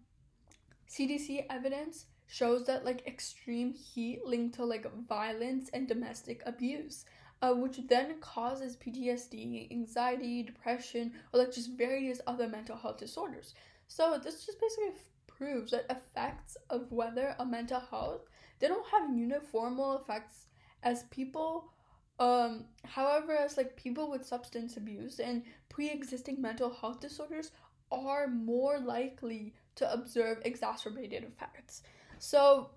CDC 0.88 1.46
evidence 1.50 2.06
shows 2.26 2.64
that 2.66 2.84
like 2.84 3.06
extreme 3.06 3.72
heat 3.72 4.24
linked 4.24 4.54
to 4.56 4.64
like 4.64 4.86
violence 5.06 5.70
and 5.72 5.86
domestic 5.86 6.42
abuse. 6.46 7.04
Uh, 7.40 7.54
which 7.54 7.78
then 7.86 8.18
causes 8.20 8.76
PTSD, 8.76 9.70
anxiety, 9.70 10.42
depression, 10.42 11.12
or 11.32 11.38
like 11.38 11.52
just 11.52 11.70
various 11.70 12.20
other 12.26 12.48
mental 12.48 12.76
health 12.76 12.98
disorders. 12.98 13.54
So 13.86 14.18
this 14.20 14.44
just 14.44 14.60
basically 14.60 15.00
proves 15.28 15.70
that 15.70 15.86
effects 15.88 16.56
of 16.68 16.90
weather 16.90 17.36
on 17.38 17.52
mental 17.52 17.78
health 17.78 18.22
they 18.58 18.68
don't 18.68 18.86
have 18.88 19.16
uniform 19.16 19.78
effects 19.80 20.46
as 20.82 21.04
people 21.04 21.70
um 22.18 22.64
however 22.84 23.36
as 23.36 23.56
like 23.56 23.76
people 23.76 24.10
with 24.10 24.26
substance 24.26 24.76
abuse 24.76 25.20
and 25.20 25.42
pre-existing 25.68 26.40
mental 26.40 26.70
health 26.70 27.00
disorders 27.00 27.52
are 27.92 28.26
more 28.28 28.78
likely 28.78 29.54
to 29.76 29.90
observe 29.92 30.38
exacerbated 30.44 31.22
effects. 31.24 31.82
So 32.18 32.70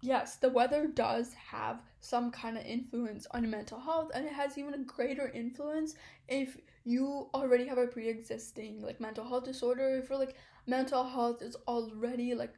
yes 0.00 0.36
the 0.36 0.48
weather 0.48 0.86
does 0.86 1.34
have 1.34 1.80
some 2.00 2.30
kind 2.30 2.56
of 2.56 2.64
influence 2.64 3.26
on 3.32 3.50
mental 3.50 3.80
health 3.80 4.10
and 4.14 4.24
it 4.24 4.32
has 4.32 4.56
even 4.56 4.74
a 4.74 4.84
greater 4.84 5.28
influence 5.30 5.94
if 6.28 6.56
you 6.84 7.28
already 7.34 7.66
have 7.66 7.78
a 7.78 7.86
pre-existing 7.86 8.80
like 8.80 9.00
mental 9.00 9.24
health 9.24 9.44
disorder 9.44 9.98
if 9.98 10.08
your 10.08 10.18
like 10.18 10.36
mental 10.66 11.02
health 11.02 11.42
is 11.42 11.56
already 11.66 12.34
like 12.34 12.54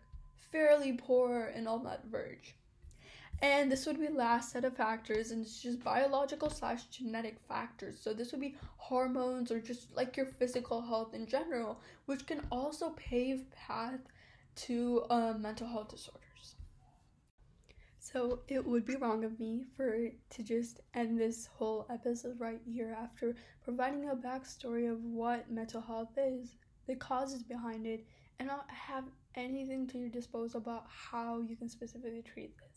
fairly 0.52 0.92
poor 0.92 1.50
and 1.54 1.66
on 1.66 1.82
that 1.84 2.04
verge 2.06 2.54
and 3.42 3.70
this 3.72 3.86
would 3.86 3.98
be 3.98 4.08
last 4.08 4.52
set 4.52 4.64
of 4.64 4.76
factors, 4.76 5.30
and 5.30 5.42
it's 5.42 5.62
just 5.62 5.82
biological 5.82 6.50
slash 6.50 6.84
genetic 6.86 7.38
factors. 7.48 7.98
So 8.00 8.12
this 8.12 8.32
would 8.32 8.40
be 8.40 8.56
hormones 8.76 9.50
or 9.50 9.60
just 9.60 9.96
like 9.96 10.16
your 10.16 10.26
physical 10.26 10.82
health 10.82 11.14
in 11.14 11.26
general, 11.26 11.80
which 12.06 12.26
can 12.26 12.42
also 12.50 12.90
pave 12.90 13.50
path 13.50 14.00
to 14.56 15.04
uh, 15.08 15.34
mental 15.38 15.66
health 15.66 15.88
disorders. 15.88 16.56
So 17.98 18.40
it 18.48 18.66
would 18.66 18.84
be 18.84 18.96
wrong 18.96 19.24
of 19.24 19.38
me 19.38 19.64
for 19.76 20.08
to 20.30 20.42
just 20.42 20.80
end 20.94 21.18
this 21.18 21.46
whole 21.46 21.86
episode 21.90 22.40
right 22.40 22.60
here 22.66 22.96
after 23.00 23.36
providing 23.62 24.08
a 24.08 24.16
backstory 24.16 24.90
of 24.90 25.04
what 25.04 25.50
mental 25.50 25.80
health 25.80 26.16
is, 26.16 26.56
the 26.86 26.96
causes 26.96 27.42
behind 27.42 27.86
it, 27.86 28.04
and 28.38 28.48
not 28.48 28.68
have 28.70 29.04
anything 29.34 29.86
to 29.86 29.98
your 29.98 30.08
disposal 30.08 30.60
about 30.60 30.86
how 30.88 31.40
you 31.40 31.56
can 31.56 31.68
specifically 31.68 32.22
treat 32.22 32.56
this. 32.58 32.69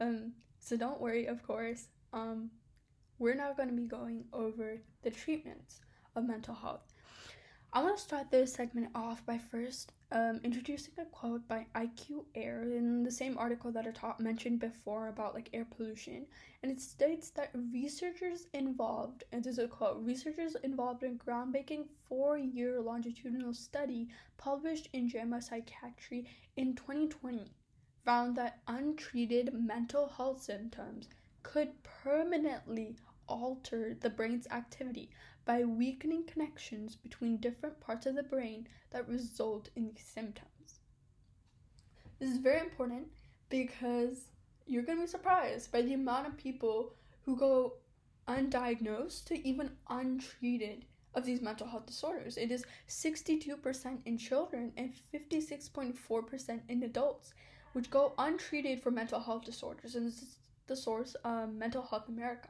Um, 0.00 0.32
so 0.58 0.76
don't 0.76 1.00
worry, 1.00 1.26
of 1.26 1.42
course. 1.42 1.88
Um, 2.12 2.50
we're 3.18 3.34
now 3.34 3.52
going 3.52 3.68
to 3.68 3.74
be 3.74 3.86
going 3.86 4.24
over 4.32 4.80
the 5.02 5.10
treatments 5.10 5.80
of 6.16 6.26
mental 6.26 6.54
health. 6.54 6.92
I 7.72 7.82
want 7.82 7.98
to 7.98 8.02
start 8.02 8.30
this 8.30 8.54
segment 8.54 8.88
off 8.96 9.24
by 9.26 9.38
first 9.38 9.92
um, 10.10 10.40
introducing 10.42 10.94
a 10.98 11.04
quote 11.04 11.46
by 11.46 11.66
IQ 11.76 12.24
Air 12.34 12.62
in 12.62 13.04
the 13.04 13.12
same 13.12 13.38
article 13.38 13.70
that 13.70 13.86
I 13.86 13.92
taught 13.92 14.18
mentioned 14.18 14.58
before 14.58 15.06
about 15.06 15.34
like 15.34 15.50
air 15.52 15.64
pollution, 15.76 16.26
and 16.62 16.72
it 16.72 16.80
states 16.80 17.30
that 17.30 17.52
researchers 17.72 18.48
involved, 18.54 19.22
and 19.30 19.44
this 19.44 19.52
is 19.52 19.58
a 19.60 19.68
quote, 19.68 20.02
researchers 20.02 20.56
involved 20.64 21.04
in 21.04 21.18
groundbreaking 21.18 21.84
four-year 22.08 22.80
longitudinal 22.80 23.54
study 23.54 24.08
published 24.36 24.88
in 24.92 25.08
JAMA 25.08 25.40
Psychiatry 25.40 26.26
in 26.56 26.74
2020 26.74 27.52
found 28.04 28.36
that 28.36 28.60
untreated 28.66 29.52
mental 29.52 30.08
health 30.08 30.42
symptoms 30.42 31.08
could 31.42 31.70
permanently 31.82 32.96
alter 33.26 33.96
the 34.00 34.10
brain's 34.10 34.46
activity 34.48 35.10
by 35.44 35.64
weakening 35.64 36.24
connections 36.24 36.96
between 36.96 37.36
different 37.38 37.80
parts 37.80 38.06
of 38.06 38.14
the 38.14 38.22
brain 38.22 38.66
that 38.90 39.08
result 39.08 39.70
in 39.76 39.88
these 39.88 40.04
symptoms. 40.04 40.80
This 42.18 42.30
is 42.30 42.38
very 42.38 42.60
important 42.60 43.08
because 43.48 44.26
you're 44.66 44.82
going 44.82 44.98
to 44.98 45.04
be 45.04 45.10
surprised 45.10 45.72
by 45.72 45.82
the 45.82 45.94
amount 45.94 46.26
of 46.26 46.36
people 46.36 46.94
who 47.22 47.36
go 47.36 47.74
undiagnosed 48.28 49.24
to 49.26 49.48
even 49.48 49.70
untreated 49.88 50.84
of 51.14 51.24
these 51.24 51.40
mental 51.40 51.66
health 51.66 51.86
disorders. 51.86 52.36
It 52.36 52.50
is 52.52 52.64
62% 52.88 53.98
in 54.04 54.18
children 54.18 54.72
and 54.76 54.92
56.4% 55.12 56.60
in 56.68 56.82
adults, 56.82 57.34
which 57.72 57.90
go 57.90 58.12
untreated 58.18 58.82
for 58.82 58.90
mental 58.90 59.20
health 59.20 59.44
disorders. 59.44 59.94
And 59.94 60.06
this 60.06 60.22
is 60.22 60.36
the 60.66 60.76
source, 60.76 61.16
um, 61.24 61.58
Mental 61.58 61.82
Health 61.82 62.08
America. 62.08 62.48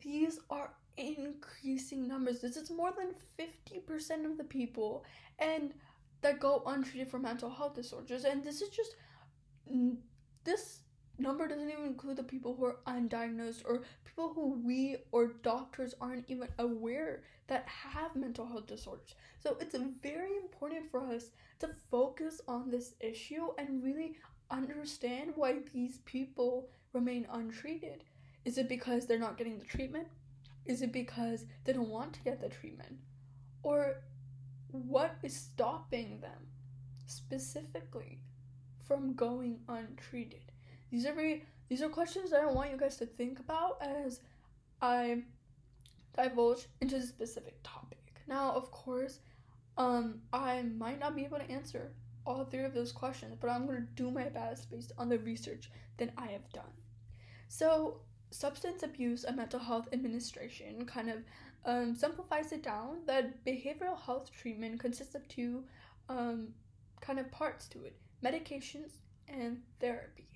These 0.00 0.40
are 0.50 0.72
increasing 0.96 2.06
numbers. 2.06 2.40
This 2.40 2.56
is 2.56 2.70
more 2.70 2.92
than 2.96 3.14
50% 3.38 4.24
of 4.24 4.36
the 4.38 4.44
people 4.44 5.04
and 5.38 5.74
that 6.22 6.40
go 6.40 6.62
untreated 6.66 7.10
for 7.10 7.18
mental 7.18 7.50
health 7.50 7.74
disorders. 7.74 8.24
And 8.24 8.42
this 8.42 8.62
is 8.62 8.70
just 8.70 8.96
this 10.44 10.80
number 11.18 11.48
doesn't 11.48 11.70
even 11.70 11.84
include 11.84 12.16
the 12.16 12.22
people 12.22 12.54
who 12.54 12.64
are 12.64 12.78
undiagnosed 12.86 13.62
or 13.64 13.82
people 14.04 14.32
who 14.34 14.60
we 14.64 14.96
or 15.12 15.34
doctors 15.42 15.94
aren't 16.00 16.28
even 16.28 16.48
aware 16.58 17.22
that 17.48 17.66
have 17.66 18.16
mental 18.16 18.46
health 18.46 18.66
disorders. 18.66 19.14
So 19.40 19.56
it's 19.60 19.76
very 20.02 20.36
important 20.36 20.90
for 20.90 21.00
us 21.00 21.30
to 21.60 21.68
focus 21.90 22.40
on 22.48 22.70
this 22.70 22.94
issue 23.00 23.48
and 23.58 23.82
really 23.82 24.16
understand 24.50 25.32
why 25.36 25.56
these 25.72 25.98
people 26.04 26.68
remain 26.92 27.26
untreated. 27.32 28.04
Is 28.44 28.58
it 28.58 28.68
because 28.68 29.06
they're 29.06 29.18
not 29.18 29.38
getting 29.38 29.58
the 29.58 29.64
treatment? 29.64 30.08
Is 30.64 30.82
it 30.82 30.92
because 30.92 31.44
they 31.64 31.72
don't 31.72 31.88
want 31.88 32.12
to 32.14 32.20
get 32.20 32.40
the 32.40 32.48
treatment? 32.48 32.98
Or 33.62 34.02
what 34.70 35.16
is 35.22 35.34
stopping 35.34 36.20
them 36.20 36.48
specifically 37.06 38.20
from 38.86 39.14
going 39.14 39.60
untreated? 39.68 40.45
These 40.90 41.06
are 41.06 41.12
very 41.12 41.44
these 41.68 41.82
are 41.82 41.88
questions 41.88 42.30
that 42.30 42.40
I 42.40 42.46
want 42.46 42.70
you 42.70 42.76
guys 42.76 42.96
to 42.98 43.06
think 43.06 43.40
about 43.40 43.78
as 43.80 44.20
I 44.80 45.22
divulge 46.16 46.66
into 46.80 46.98
this 46.98 47.08
specific 47.08 47.58
topic. 47.64 48.22
Now, 48.28 48.52
of 48.52 48.70
course, 48.70 49.18
um, 49.76 50.20
I 50.32 50.62
might 50.62 51.00
not 51.00 51.16
be 51.16 51.24
able 51.24 51.38
to 51.38 51.50
answer 51.50 51.92
all 52.24 52.44
three 52.44 52.64
of 52.64 52.74
those 52.74 52.92
questions, 52.92 53.36
but 53.40 53.50
I'm 53.50 53.66
to 53.68 53.80
do 53.94 54.10
my 54.10 54.28
best 54.28 54.70
based 54.70 54.92
on 54.98 55.08
the 55.08 55.18
research 55.18 55.70
that 55.98 56.10
I 56.16 56.26
have 56.26 56.50
done. 56.52 56.72
So, 57.48 58.00
Substance 58.30 58.82
Abuse 58.82 59.24
and 59.24 59.36
Mental 59.36 59.60
Health 59.60 59.88
Administration 59.92 60.84
kind 60.84 61.10
of 61.10 61.18
um, 61.64 61.94
simplifies 61.94 62.52
it 62.52 62.62
down 62.62 62.98
that 63.06 63.44
behavioral 63.44 63.98
health 64.00 64.30
treatment 64.32 64.80
consists 64.80 65.14
of 65.14 65.26
two 65.28 65.64
um, 66.08 66.48
kind 67.00 67.18
of 67.18 67.30
parts 67.30 67.68
to 67.68 67.84
it 67.84 67.96
medications 68.24 68.98
and 69.28 69.58
therapy. 69.80 70.35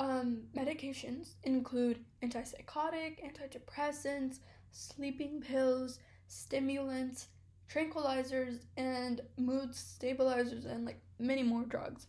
Um, 0.00 0.44
medications 0.56 1.34
include 1.42 2.02
antipsychotic, 2.22 3.18
antidepressants, 3.22 4.38
sleeping 4.72 5.42
pills, 5.42 5.98
stimulants, 6.26 7.28
tranquilizers, 7.70 8.60
and 8.78 9.20
mood 9.36 9.74
stabilizers, 9.74 10.64
and 10.64 10.86
like 10.86 11.02
many 11.18 11.42
more 11.42 11.64
drugs. 11.64 12.06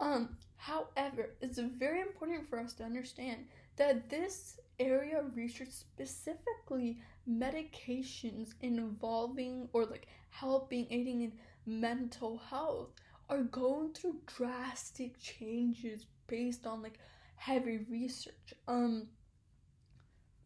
Um, 0.00 0.38
however, 0.56 1.34
it's 1.42 1.58
very 1.58 2.00
important 2.00 2.48
for 2.48 2.58
us 2.58 2.72
to 2.74 2.84
understand 2.84 3.48
that 3.76 4.08
this 4.08 4.58
area 4.80 5.20
of 5.20 5.36
research, 5.36 5.68
specifically 5.72 6.96
medications 7.28 8.54
involving 8.62 9.68
or 9.74 9.84
like 9.84 10.08
helping, 10.30 10.86
aiding 10.88 11.20
in 11.20 11.32
mental 11.66 12.38
health, 12.38 12.92
are 13.28 13.42
going 13.42 13.92
through 13.92 14.16
drastic 14.24 15.20
changes 15.20 16.06
based 16.28 16.66
on 16.66 16.80
like 16.80 16.98
heavy 17.36 17.78
research. 17.88 18.54
Um, 18.66 19.08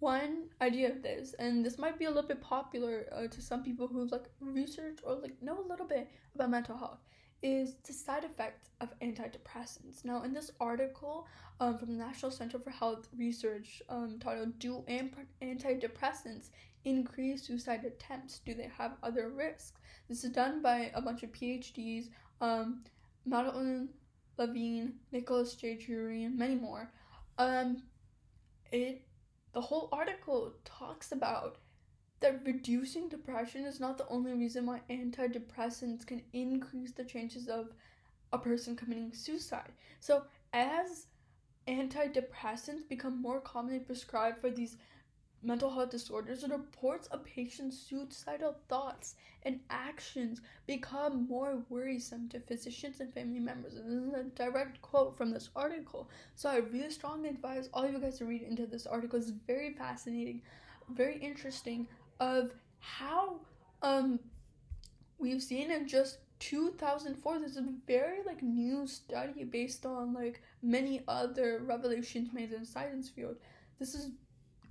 one 0.01 0.49
idea 0.63 0.91
of 0.91 1.03
this, 1.03 1.35
and 1.39 1.65
this 1.65 1.79
might 1.79 1.99
be 1.99 2.07
a 2.07 2.11
little 2.11 2.29
bit 2.29 2.41
popular 2.41 3.07
uh, 3.13 3.27
to 3.29 3.43
some 3.43 3.63
people 3.63 3.87
who 3.87 4.07
like 4.07 4.31
research 4.41 4.99
or 5.03 5.15
like 5.15 5.41
know 5.43 5.61
a 5.61 5.69
little 5.69 5.87
bit 5.87 6.09
about 6.35 6.51
mental 6.51 6.77
health, 6.77 7.01
is 7.43 7.75
the 7.87 7.93
side 7.93 8.25
effects 8.25 8.71
of 8.81 8.99
antidepressants. 9.01 10.05
Now, 10.05 10.23
in 10.23 10.33
this 10.33 10.51
article 10.61 11.27
um, 11.61 11.77
from 11.77 11.89
the 11.89 12.05
National 12.05 12.31
Center 12.31 12.59
for 12.59 12.71
Health 12.71 13.09
Research 13.17 13.83
um, 13.89 14.19
titled 14.21 14.59
"Do 14.59 14.85
Antidepressants 14.89 16.49
Increase 16.85 17.47
Suicide 17.47 17.85
Attempts? 17.85 18.39
Do 18.39 18.55
they 18.55 18.71
have 18.79 18.97
other 19.03 19.29
risks?" 19.29 19.73
This 20.09 20.25
is 20.25 20.31
done 20.31 20.63
by 20.63 20.91
a 20.95 21.03
bunch 21.03 21.23
of 21.23 21.33
PhDs. 21.33 22.09
Um, 22.41 22.85
Madeline 23.27 23.91
Levine, 24.41 24.95
Nicholas 25.13 25.55
J. 25.55 25.77
Drury, 25.77 26.25
and 26.25 26.37
many 26.37 26.57
more. 26.57 26.91
Um, 27.39 27.83
it 28.73 29.03
the 29.53 29.61
whole 29.61 29.89
article 29.93 30.55
talks 30.65 31.13
about 31.13 31.59
that 32.21 32.41
reducing 32.45 33.09
depression 33.09 33.65
is 33.65 33.81
not 33.81 33.99
the 33.99 34.09
only 34.09 34.33
reason 34.33 34.67
why 34.67 34.81
antidepressants 34.91 36.07
can 36.07 36.23
increase 36.33 36.93
the 36.93 37.05
chances 37.05 37.49
of 37.49 37.73
a 38.33 38.39
person 38.39 38.77
committing 38.77 39.13
suicide. 39.13 39.73
So 40.01 40.25
as 40.53 41.07
antidepressants 41.67 42.89
become 42.89 43.21
more 43.21 43.41
commonly 43.41 43.81
prescribed 43.81 44.41
for 44.41 44.51
these 44.51 44.77
mental 45.43 45.71
health 45.71 45.91
disorders, 45.91 46.45
it 46.45 46.51
reports 46.51 47.09
a 47.11 47.19
patient's 47.19 47.79
suicidal 47.79 48.57
thoughts 48.69 49.15
and 49.45 49.61
actions 49.71 50.41
become 50.67 51.27
more 51.29 51.63
worrisome 51.69 52.29
to 52.29 52.41
physicians 52.41 53.01
and 53.01 53.13
family 53.13 53.41
members. 53.41 53.75
And 53.75 53.87
this 53.87 54.15
is 54.15 54.21
a 54.21 54.25
direct 54.25 54.83
quote 54.83 55.17
from 55.17 55.31
this 55.31 55.49
article. 55.57 56.09
So 56.35 56.51
I 56.51 56.57
really 56.57 56.91
strongly 56.91 57.31
advise 57.31 57.71
all 57.73 57.85
of 57.85 57.93
you 57.93 57.99
guys 57.99 58.19
to 58.19 58.27
read 58.27 58.43
into 58.43 58.67
this 58.67 58.87
article. 58.87 59.19
It's 59.19 59.31
very 59.31 59.73
fascinating, 59.73 60.43
very 60.91 61.17
interesting 61.19 61.87
of 62.19 62.53
how 62.81 63.41
um 63.83 64.19
we've 65.19 65.43
seen 65.43 65.71
in 65.71 65.87
just 65.87 66.19
2004 66.41 67.39
there's 67.39 67.57
a 67.59 67.67
very 67.87 68.19
like 68.27 68.43
new 68.43 68.87
study 68.87 69.45
based 69.45 69.85
on 69.85 70.15
like 70.15 70.43
many 70.63 71.03
other 71.07 71.61
revelations 71.65 72.31
made 72.33 72.53
in 72.53 72.61
the 72.61 72.67
science 72.67 73.09
field. 73.09 73.37
This 73.79 73.95
is 73.95 74.11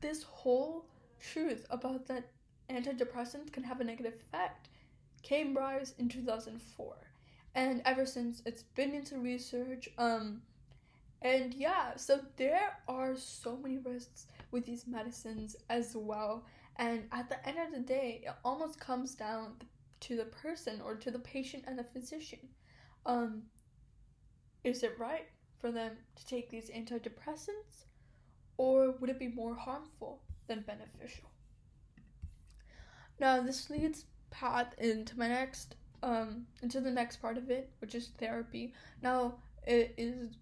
this 0.02 0.24
whole 0.24 0.86
truth 1.20 1.66
about 1.70 2.08
that 2.08 2.30
antidepressants 2.70 3.52
can 3.52 3.64
have 3.64 3.82
a 3.82 3.84
negative 3.84 4.14
effect 4.14 4.70
came 5.22 5.56
rise 5.56 5.94
in 5.98 6.08
2004 6.08 6.96
and 7.56 7.82
ever 7.86 8.06
since 8.06 8.42
it's 8.46 8.64
been 8.64 8.94
into 8.94 9.18
research 9.18 9.90
um 9.98 10.42
and 11.22 11.54
yeah 11.54 11.96
so 11.96 12.20
there 12.38 12.78
are 12.88 13.18
so 13.18 13.58
many 13.58 13.78
risks 13.80 14.28
with 14.52 14.66
these 14.66 14.88
medicines 14.88 15.56
as 15.70 15.96
well. 15.96 16.46
And 16.78 17.04
at 17.12 17.30
the 17.30 17.46
end 17.48 17.58
of 17.60 17.72
the 17.72 17.80
day 17.80 18.22
it 18.26 18.34
almost 18.44 18.80
comes 18.80 19.16
down 19.16 19.56
to 20.02 20.16
the 20.16 20.26
person 20.26 20.82
or 20.82 20.96
to 20.96 21.12
the 21.12 21.20
patient 21.20 21.66
and 21.68 21.78
the 21.78 21.84
physician. 21.84 22.40
Um 23.06 23.44
is 24.64 24.84
it 24.84 24.98
right 25.00 25.28
for 25.60 25.72
them 25.72 25.92
to 26.16 26.26
take 26.26 26.50
these 26.50 26.70
antidepressants 26.70 27.86
or 28.60 28.92
would 29.00 29.10
it 29.10 29.18
be 29.18 29.30
more 29.30 29.56
harmful 29.56 30.22
than 30.48 30.66
beneficial? 30.68 31.30
Now, 33.18 33.42
this 33.42 33.70
leads 33.70 34.04
path 34.30 34.76
into 34.78 35.18
my 35.18 35.28
next 35.28 35.76
um 36.04 36.46
into 36.62 36.80
the 36.80 36.92
next 36.92 37.18
part 37.22 37.38
of 37.38 37.50
it, 37.50 37.72
which 37.80 37.96
is 37.96 38.10
therapy. 38.20 38.74
Now, 39.02 39.36
it 39.66 39.94
is 39.98 40.36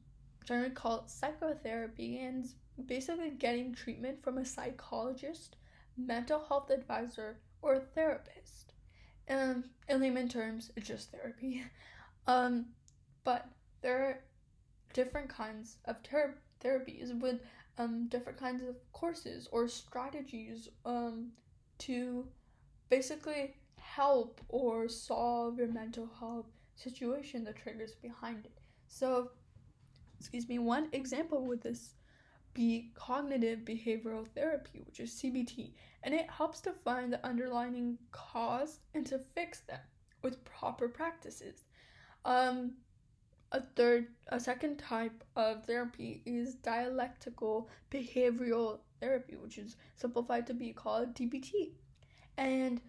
generally 0.45 0.71
called 0.71 1.09
psychotherapy 1.09 2.19
and 2.19 2.47
basically 2.87 3.29
getting 3.29 3.73
treatment 3.73 4.23
from 4.23 4.39
a 4.39 4.45
psychologist, 4.45 5.55
mental 5.95 6.43
health 6.47 6.69
advisor, 6.71 7.39
or 7.61 7.79
therapist. 7.79 8.73
Um, 9.29 9.65
in 9.89 10.01
layman 10.01 10.27
terms, 10.27 10.71
it's 10.75 10.87
just 10.87 11.11
therapy. 11.11 11.63
Um, 12.29 12.65
but 13.23 13.47
there 13.81 14.03
are 14.03 14.19
different 14.91 15.29
kinds 15.29 15.77
of 15.85 16.03
ter- 16.03 16.37
therapies 16.61 17.17
with 17.21 17.39
um, 17.77 18.07
different 18.07 18.39
kinds 18.39 18.63
of 18.63 18.75
courses 18.93 19.47
or 19.51 19.67
strategies 19.67 20.69
um, 20.85 21.31
to 21.79 22.25
basically 22.89 23.55
help 23.77 24.41
or 24.49 24.87
solve 24.87 25.57
your 25.57 25.67
mental 25.67 26.09
health 26.19 26.47
situation, 26.75 27.43
the 27.43 27.53
triggers 27.53 27.93
behind 27.93 28.45
it. 28.45 28.59
So, 28.87 29.31
excuse 30.19 30.47
me, 30.47 30.59
one 30.59 30.89
example 30.91 31.45
would 31.45 31.61
this 31.61 31.95
be 32.53 32.91
cognitive 32.95 33.59
behavioral 33.59 34.27
therapy, 34.27 34.81
which 34.85 34.99
is 34.99 35.11
CBT, 35.11 35.73
and 36.03 36.13
it 36.13 36.29
helps 36.29 36.59
to 36.61 36.71
find 36.71 37.13
the 37.13 37.23
underlying 37.25 37.97
cause 38.11 38.79
and 38.95 39.05
to 39.05 39.19
fix 39.35 39.59
them 39.59 39.79
with 40.23 40.43
proper 40.43 40.87
practices. 40.87 41.65
Um, 42.25 42.71
a 43.51 43.61
third, 43.75 44.07
a 44.27 44.39
second 44.39 44.77
type 44.77 45.23
of 45.35 45.65
therapy 45.65 46.21
is 46.25 46.55
dialectical 46.55 47.69
behavioral 47.91 48.79
therapy, 48.99 49.35
which 49.35 49.57
is 49.57 49.77
simplified 49.95 50.47
to 50.47 50.53
be 50.53 50.73
called 50.73 51.15
DBT. 51.15 51.71
And 52.37 52.81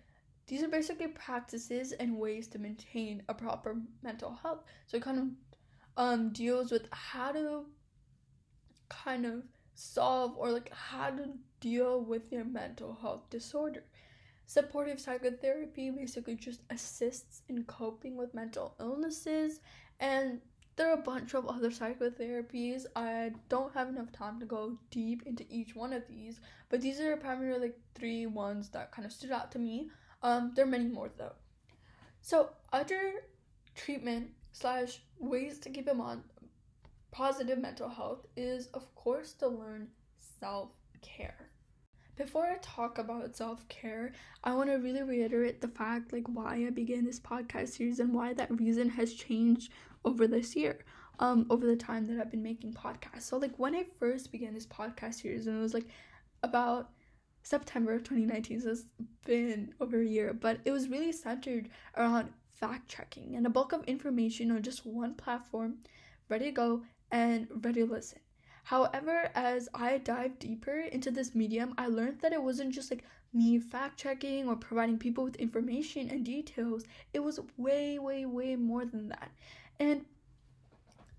these 0.47 0.63
are 0.63 0.69
basically 0.69 1.09
practices 1.09 1.93
and 1.93 2.19
ways 2.19 2.49
to 2.49 2.59
maintain 2.59 3.23
a 3.29 3.35
proper 3.35 3.77
mental 4.03 4.39
health. 4.43 4.65
So 4.87 4.97
it 4.97 5.03
kind 5.03 5.19
of 5.19 5.27
um, 5.97 6.31
deals 6.31 6.71
with 6.71 6.89
how 6.91 7.33
to 7.33 7.67
kind 8.89 9.27
of 9.27 9.43
solve 9.75 10.35
or 10.37 10.51
like 10.51 10.73
how 10.73 11.11
to 11.11 11.29
deal 11.61 12.01
with 12.01 12.33
your 12.33 12.45
mental 12.45 12.97
health 13.01 13.29
disorder. 13.31 13.85
Supportive 14.47 14.99
psychotherapy 14.99 15.91
basically 15.91 16.35
just 16.35 16.63
assists 16.71 17.43
in 17.51 17.65
coping 17.65 18.17
with 18.17 18.33
mental 18.33 18.75
illnesses, 18.81 19.61
and 20.01 20.41
there 20.77 20.91
are 20.91 20.95
a 20.95 21.03
bunch 21.03 21.35
of 21.35 21.47
other 21.47 21.71
psychotherapies. 21.71 22.87
I 22.95 23.33
don't 23.49 23.75
have 23.75 23.89
enough 23.89 24.13
time 24.13 24.39
to 24.41 24.47
go 24.47 24.79
deep 24.91 25.25
into 25.27 25.45
each 25.51 25.75
one 25.75 25.93
of 25.93 26.07
these, 26.09 26.41
but 26.69 26.81
these 26.81 27.01
are 27.01 27.17
primarily 27.17 27.61
like 27.61 27.79
three 27.95 28.27
ones 28.27 28.69
that 28.71 28.93
kind 28.93 29.05
of 29.05 29.13
stood 29.13 29.33
out 29.33 29.51
to 29.53 29.59
me. 29.59 29.91
Um, 30.23 30.53
there 30.55 30.65
are 30.65 30.69
many 30.69 30.87
more 30.87 31.11
though. 31.17 31.33
So, 32.21 32.51
other 32.73 33.25
treatment 33.75 34.31
slash 34.53 35.01
ways 35.19 35.59
to 35.61 35.71
keep 35.71 35.89
him 35.89 36.01
on 36.01 36.23
positive 37.11 37.59
mental 37.59 37.89
health 37.89 38.27
is, 38.37 38.69
of 38.69 38.95
course, 38.95 39.33
to 39.35 39.49
learn 39.49 39.89
self 40.41 40.71
care. 41.01 41.51
Before 42.17 42.47
I 42.47 42.59
talk 42.61 42.99
about 42.99 43.37
self 43.37 43.67
care, 43.69 44.13
I 44.43 44.55
want 44.55 44.71
to 44.71 44.77
really 44.77 45.03
reiterate 45.03 45.61
the 45.61 45.69
fact 45.69 46.13
like 46.13 46.27
why 46.27 46.65
I 46.67 46.71
began 46.71 47.05
this 47.05 47.21
podcast 47.21 47.69
series 47.69 48.01
and 48.01 48.13
why 48.13 48.35
that 48.35 48.61
reason 48.61 48.89
has 48.91 49.15
changed 49.15 49.73
over 50.05 50.27
this 50.27 50.57
year, 50.57 50.79
um, 51.19 51.47
over 51.51 51.67
the 51.67 51.77
time 51.77 52.07
that 52.07 52.21
I've 52.21 52.31
been 52.31 52.43
making 52.43 52.75
podcasts. 52.75 53.23
So 53.23 53.37
like 53.37 53.59
when 53.59 53.75
I 53.75 53.85
first 53.99 54.33
began 54.33 54.55
this 54.55 54.67
podcast 54.67 55.15
series, 55.15 55.47
and 55.47 55.57
it 55.57 55.61
was 55.61 55.75
like 55.75 55.89
about 56.43 56.91
September 57.43 57.95
of 57.95 58.05
2019, 58.05 58.61
so 58.61 58.71
it's 58.71 58.85
been 59.25 59.73
over 59.81 60.01
a 60.01 60.07
year, 60.07 60.33
but 60.33 60.59
it 60.65 60.71
was 60.71 60.89
really 60.89 61.13
centered 61.13 61.69
around 61.97 62.31
fact 62.53 62.89
checking 62.89 63.37
and 63.37 63.47
a 63.47 63.51
bulk 63.51 63.73
of 63.73 63.85
information 63.85 64.51
on 64.51 64.63
just 64.63 64.85
one 64.85 65.15
platform, 65.15 65.77
ready 66.29 66.47
to 66.47 66.53
go 66.53 66.83
and 67.11 67.47
ready 67.63 67.87
to 67.87 67.91
listen. 67.91 68.19
However, 68.65 69.31
as 69.35 69.69
I 69.73 69.97
dive 69.97 70.39
deeper 70.39 70.81
into 70.81 71.11
this 71.11 71.35
medium, 71.35 71.73
I 71.79 71.87
learned 71.87 72.21
that 72.21 72.35
it 72.35 72.43
wasn't 72.43 72.75
just 72.75 72.91
like 72.91 73.03
me 73.33 73.59
fact 73.59 73.99
checking 73.99 74.47
or 74.47 74.57
providing 74.57 74.99
people 74.99 75.25
with 75.25 75.37
information 75.37 76.11
and 76.11 76.25
details. 76.25 76.85
It 77.15 77.21
was 77.21 77.41
way, 77.57 77.99
way, 77.99 78.27
way 78.27 78.57
more 78.57 78.85
than 78.85 79.09
that. 79.09 79.31
And 79.81 80.05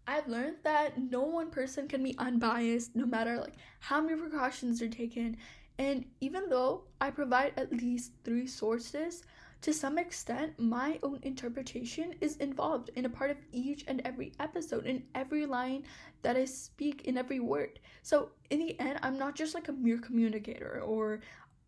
I've 0.08 0.28
learned 0.28 0.58
that 0.63 0.98
no 0.98 1.22
one 1.22 1.52
person 1.52 1.88
can 1.88 2.04
be 2.04 2.15
unbiased 2.17 2.95
no 2.95 3.06
matter 3.06 3.38
like 3.38 3.54
how 3.80 4.02
many 4.02 4.19
precautions 4.19 4.82
are 4.82 4.89
taken. 4.89 5.38
And 5.78 6.06
even 6.19 6.50
though 6.50 6.84
I 7.00 7.12
provide 7.12 7.54
at 7.58 7.72
least 7.72 8.12
three 8.24 8.48
sources, 8.48 9.24
to 9.62 9.74
some 9.74 9.98
extent, 9.98 10.58
my 10.58 11.00
own 11.04 11.19
interpretation 11.22 12.15
is 12.22 12.38
involved 12.38 12.89
in 12.95 13.06
a 13.06 13.10
part 13.10 13.30
of 13.30 13.38
each 13.52 13.84
and 13.88 14.02
every 14.06 14.32
episode, 14.39 14.86
in 14.86 15.04
every 15.15 15.45
line 15.45 15.84
that 16.22 16.38
I 16.38 16.45
speak, 16.45 17.04
in 17.04 17.17
every 17.17 17.39
word. 17.39 17.80
So, 18.02 18.30
in 18.50 18.60
the 18.60 18.80
end, 18.80 19.00
I'm 19.04 19.17
not 19.17 19.36
just 19.36 19.54
like 19.54 19.67
a 19.67 19.74
mere 19.74 19.98
communicator 19.98 20.82
or 20.86 21.19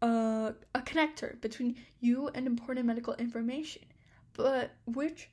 a, 0.02 0.54
a 0.74 0.80
connector 0.80 1.40
between 1.42 1.76
you 2.00 2.30
and 2.30 2.48
important 2.48 2.86
medical 2.86 3.14
information, 3.16 3.84
but 4.34 4.72
which 4.86 5.30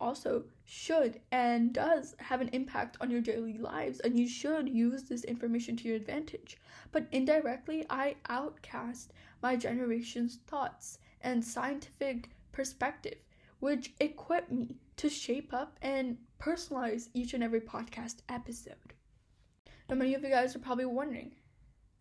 also 0.00 0.44
should 0.64 1.20
and 1.30 1.72
does 1.72 2.14
have 2.18 2.40
an 2.40 2.50
impact 2.52 2.96
on 3.00 3.10
your 3.10 3.20
daily 3.20 3.58
lives, 3.58 4.00
and 4.00 4.18
you 4.18 4.28
should 4.28 4.68
use 4.68 5.04
this 5.04 5.24
information 5.24 5.76
to 5.76 5.88
your 5.88 5.96
advantage. 5.96 6.58
But 6.92 7.06
indirectly, 7.12 7.84
I 7.90 8.16
outcast 8.28 9.12
my 9.42 9.56
generation's 9.56 10.38
thoughts 10.46 10.98
and 11.20 11.44
scientific 11.44 12.30
perspective, 12.52 13.18
which 13.60 13.92
equip 14.00 14.50
me 14.50 14.76
to 14.96 15.08
shape 15.08 15.52
up 15.52 15.76
and 15.82 16.18
personalize 16.40 17.08
each 17.14 17.34
and 17.34 17.42
every 17.42 17.60
podcast 17.60 18.16
episode. 18.28 18.94
Now, 19.88 19.96
many 19.96 20.14
of 20.14 20.22
you 20.22 20.30
guys 20.30 20.54
are 20.54 20.60
probably 20.60 20.86
wondering, 20.86 21.32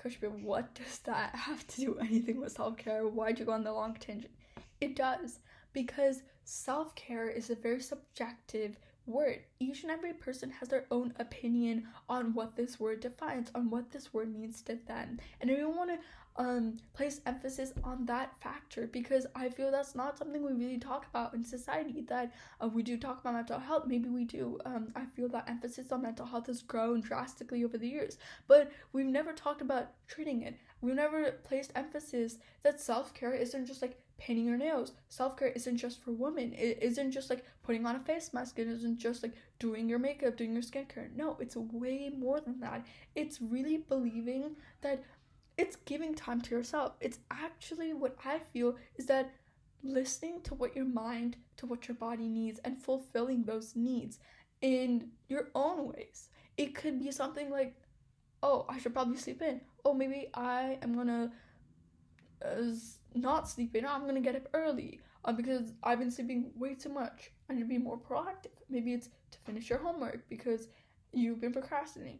Kushbir, 0.03 0.41
what 0.41 0.73
does 0.75 0.99
that 0.99 1.35
have 1.35 1.65
to 1.67 1.81
do 1.81 1.97
anything 1.99 2.39
with 2.39 2.51
self 2.51 2.77
care? 2.77 3.07
Why'd 3.07 3.39
you 3.39 3.45
go 3.45 3.51
on 3.51 3.63
the 3.63 3.73
long 3.73 3.95
tangent? 3.95 4.33
It 4.79 4.95
does, 4.95 5.39
because 5.71 6.21
self 6.43 6.95
care 6.95 7.29
is 7.29 7.49
a 7.49 7.55
very 7.55 7.81
subjective 7.81 8.77
word. 9.05 9.39
Each 9.59 9.83
and 9.83 9.91
every 9.91 10.13
person 10.13 10.49
has 10.51 10.69
their 10.69 10.85
own 10.91 11.13
opinion 11.19 11.87
on 12.07 12.33
what 12.33 12.55
this 12.55 12.79
word 12.79 13.01
defines, 13.01 13.51
on 13.53 13.69
what 13.69 13.91
this 13.91 14.13
word 14.13 14.33
means 14.33 14.61
to 14.63 14.77
them. 14.87 15.19
And 15.41 15.51
I 15.51 15.55
don't 15.55 15.75
want 15.75 15.91
to 15.91 15.99
um 16.35 16.77
place 16.93 17.21
emphasis 17.27 17.73
on 17.83 18.07
that 18.07 18.33
factor 18.41 18.87
because 18.87 19.27
I 19.35 19.49
feel 19.49 19.69
that's 19.69 19.93
not 19.93 20.17
something 20.17 20.43
we 20.43 20.51
really 20.53 20.79
talk 20.79 21.05
about 21.07 21.35
in 21.35 21.43
society. 21.43 22.01
That 22.07 22.33
uh, 22.59 22.67
we 22.67 22.81
do 22.81 22.97
talk 22.97 23.21
about 23.21 23.35
mental 23.35 23.59
health, 23.59 23.85
maybe 23.85 24.09
we 24.09 24.25
do. 24.25 24.57
Um, 24.65 24.91
I 24.95 25.05
feel 25.15 25.29
that 25.29 25.47
emphasis 25.47 25.91
on 25.91 26.01
mental 26.01 26.25
health 26.25 26.47
has 26.47 26.63
grown 26.63 27.01
drastically 27.01 27.63
over 27.63 27.77
the 27.77 27.87
years, 27.87 28.17
but 28.47 28.71
we've 28.93 29.05
never 29.05 29.33
talked 29.33 29.61
about 29.61 29.91
treating 30.07 30.41
it. 30.41 30.55
We've 30.81 30.95
never 30.95 31.31
placed 31.43 31.71
emphasis 31.75 32.37
that 32.63 32.81
self 32.81 33.13
care 33.13 33.33
isn't 33.33 33.67
just 33.67 33.81
like 33.81 33.99
painting 34.17 34.45
your 34.45 34.57
nails. 34.57 34.93
Self 35.09 35.37
care 35.37 35.49
isn't 35.49 35.77
just 35.77 36.03
for 36.03 36.11
women. 36.11 36.53
It 36.53 36.79
isn't 36.81 37.11
just 37.11 37.29
like 37.29 37.45
putting 37.63 37.85
on 37.85 37.95
a 37.95 37.99
face 37.99 38.33
mask. 38.33 38.59
It 38.59 38.67
isn't 38.67 38.97
just 38.97 39.23
like 39.23 39.33
doing 39.59 39.89
your 39.89 39.99
makeup, 39.99 40.37
doing 40.37 40.53
your 40.53 40.61
skincare. 40.61 41.15
No, 41.15 41.37
it's 41.39 41.55
way 41.55 42.11
more 42.15 42.39
than 42.39 42.59
that. 42.61 42.85
It's 43.15 43.41
really 43.41 43.77
believing 43.77 44.55
that 44.81 45.03
it's 45.57 45.75
giving 45.85 46.15
time 46.15 46.41
to 46.41 46.55
yourself. 46.55 46.93
It's 46.99 47.19
actually 47.31 47.93
what 47.93 48.17
I 48.25 48.39
feel 48.51 48.75
is 48.95 49.05
that 49.07 49.31
listening 49.83 50.41
to 50.43 50.55
what 50.55 50.75
your 50.75 50.85
mind, 50.85 51.35
to 51.57 51.65
what 51.65 51.87
your 51.87 51.95
body 51.95 52.27
needs, 52.27 52.59
and 52.63 52.81
fulfilling 52.81 53.43
those 53.43 53.75
needs 53.75 54.19
in 54.61 55.09
your 55.27 55.49
own 55.53 55.89
ways. 55.89 56.29
It 56.57 56.73
could 56.73 56.99
be 56.99 57.11
something 57.11 57.49
like, 57.49 57.75
oh, 58.41 58.65
I 58.69 58.79
should 58.79 58.93
probably 58.93 59.17
sleep 59.17 59.41
in. 59.41 59.61
Oh, 59.85 59.93
maybe 59.93 60.29
I 60.33 60.77
am 60.81 60.95
gonna 60.95 61.31
uh, 62.43 62.71
not 63.15 63.49
sleeping. 63.49 63.85
I'm 63.85 64.05
gonna 64.05 64.21
get 64.21 64.35
up 64.35 64.47
early 64.53 64.99
uh, 65.25 65.31
because 65.31 65.73
I've 65.83 65.99
been 65.99 66.11
sleeping 66.11 66.51
way 66.55 66.75
too 66.75 66.89
much. 66.89 67.31
I 67.49 67.53
need 67.53 67.61
to 67.61 67.65
be 67.65 67.77
more 67.77 67.97
proactive. 67.97 68.57
Maybe 68.69 68.93
it's 68.93 69.09
to 69.31 69.37
finish 69.45 69.69
your 69.69 69.79
homework 69.79 70.27
because 70.29 70.67
you've 71.11 71.41
been 71.41 71.53
procrastinating 71.53 72.19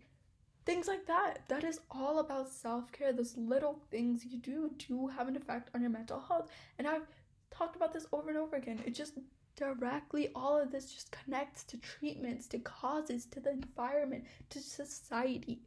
things 0.66 0.88
like 0.88 1.06
that. 1.08 1.40
That 1.48 1.64
is 1.64 1.80
all 1.92 2.20
about 2.20 2.50
self 2.50 2.92
care. 2.92 3.14
Those 3.14 3.38
little 3.38 3.80
things 3.92 4.26
you 4.26 4.38
do 4.38 4.72
do 4.78 5.08
have 5.08 5.28
an 5.28 5.36
effect 5.36 5.70
on 5.74 5.82
your 5.82 5.90
mental 5.90 6.20
health. 6.20 6.50
And 6.78 6.88
I've 6.88 7.08
talked 7.52 7.76
about 7.76 7.94
this 7.94 8.08
over 8.12 8.30
and 8.30 8.38
over 8.38 8.56
again. 8.56 8.80
It 8.86 8.96
just 8.96 9.14
directly, 9.56 10.30
all 10.36 10.60
of 10.60 10.72
this 10.72 10.92
just 10.92 11.12
connects 11.12 11.64
to 11.66 11.78
treatments, 11.78 12.48
to 12.48 12.60
causes, 12.60 13.26
to 13.28 13.40
the 13.40 13.52
environment, 13.52 14.26
to 14.50 14.60
society. 14.60 15.62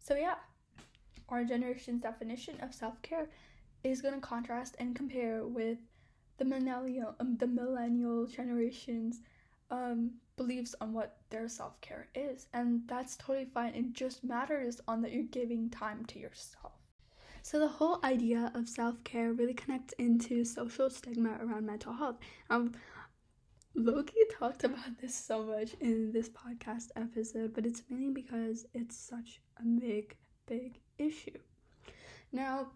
So, 0.00 0.16
yeah, 0.16 0.34
our 1.28 1.44
generation's 1.44 2.02
definition 2.02 2.56
of 2.60 2.74
self 2.74 3.00
care 3.02 3.28
is 3.84 4.02
going 4.02 4.14
to 4.14 4.20
contrast 4.20 4.76
and 4.78 4.94
compare 4.94 5.46
with 5.46 5.78
the 6.38 6.44
millennial, 6.44 7.14
um, 7.20 7.36
the 7.36 7.46
millennial 7.46 8.26
generation's 8.26 9.20
um, 9.70 10.12
beliefs 10.36 10.74
on 10.80 10.92
what 10.92 11.18
their 11.30 11.48
self 11.48 11.80
care 11.80 12.08
is. 12.14 12.46
And 12.52 12.82
that's 12.86 13.16
totally 13.16 13.46
fine. 13.46 13.74
It 13.74 13.92
just 13.92 14.24
matters 14.24 14.80
on 14.88 15.02
that 15.02 15.12
you're 15.12 15.24
giving 15.24 15.70
time 15.70 16.04
to 16.06 16.18
yourself. 16.18 16.72
So, 17.42 17.58
the 17.58 17.68
whole 17.68 17.98
idea 18.04 18.52
of 18.54 18.68
self 18.68 19.02
care 19.04 19.32
really 19.32 19.54
connects 19.54 19.94
into 19.94 20.44
social 20.44 20.90
stigma 20.90 21.38
around 21.40 21.66
mental 21.66 21.92
health. 21.92 22.16
Um, 22.50 22.72
Loki 23.74 24.14
talked 24.38 24.64
about 24.64 24.98
this 25.00 25.14
so 25.14 25.42
much 25.42 25.74
in 25.80 26.12
this 26.12 26.28
podcast 26.28 26.88
episode, 26.94 27.54
but 27.54 27.64
it's 27.64 27.82
mainly 27.88 28.12
because 28.12 28.66
it's 28.74 28.96
such 28.96 29.40
a 29.58 29.64
big, 29.64 30.14
big 30.46 30.78
issue. 30.98 31.38
Now, 32.32 32.68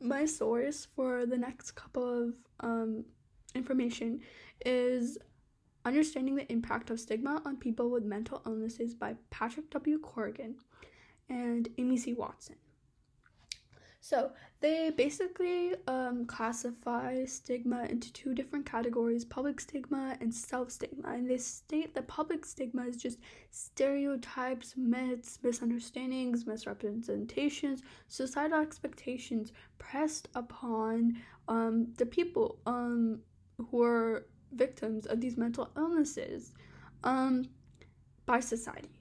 my 0.00 0.24
source 0.24 0.86
for 0.96 1.26
the 1.26 1.36
next 1.36 1.72
couple 1.72 2.28
of 2.28 2.34
um, 2.60 3.04
information 3.54 4.20
is 4.64 5.18
Understanding 5.84 6.34
the 6.34 6.50
Impact 6.52 6.90
of 6.90 7.00
Stigma 7.00 7.40
on 7.44 7.56
People 7.56 7.90
with 7.90 8.04
Mental 8.04 8.42
Illnesses 8.44 8.94
by 8.94 9.14
Patrick 9.30 9.70
W. 9.70 9.98
Corrigan 9.98 10.56
and 11.28 11.68
Amy 11.78 11.96
C. 11.96 12.12
Watson. 12.12 12.56
So, 14.00 14.32
they 14.60 14.90
basically 14.90 15.74
um, 15.86 16.26
classify 16.26 17.24
stigma 17.24 17.84
into 17.84 18.12
two 18.12 18.34
different 18.34 18.66
categories 18.66 19.24
public 19.24 19.60
stigma 19.60 20.16
and 20.20 20.34
self 20.34 20.70
stigma. 20.70 21.08
And 21.08 21.28
they 21.28 21.38
state 21.38 21.94
that 21.94 22.08
public 22.08 22.44
stigma 22.44 22.86
is 22.86 22.96
just 22.96 23.18
stereotypes, 23.50 24.74
myths, 24.76 25.38
misunderstandings, 25.42 26.46
misrepresentations, 26.46 27.82
societal 28.08 28.60
expectations 28.60 29.52
pressed 29.78 30.28
upon 30.34 31.16
um, 31.48 31.88
the 31.96 32.06
people 32.06 32.58
um, 32.66 33.20
who 33.70 33.82
are 33.82 34.26
victims 34.52 35.06
of 35.06 35.20
these 35.20 35.36
mental 35.36 35.70
illnesses. 35.76 36.52
Um, 37.04 37.46
by 38.30 38.38
society. 38.38 39.00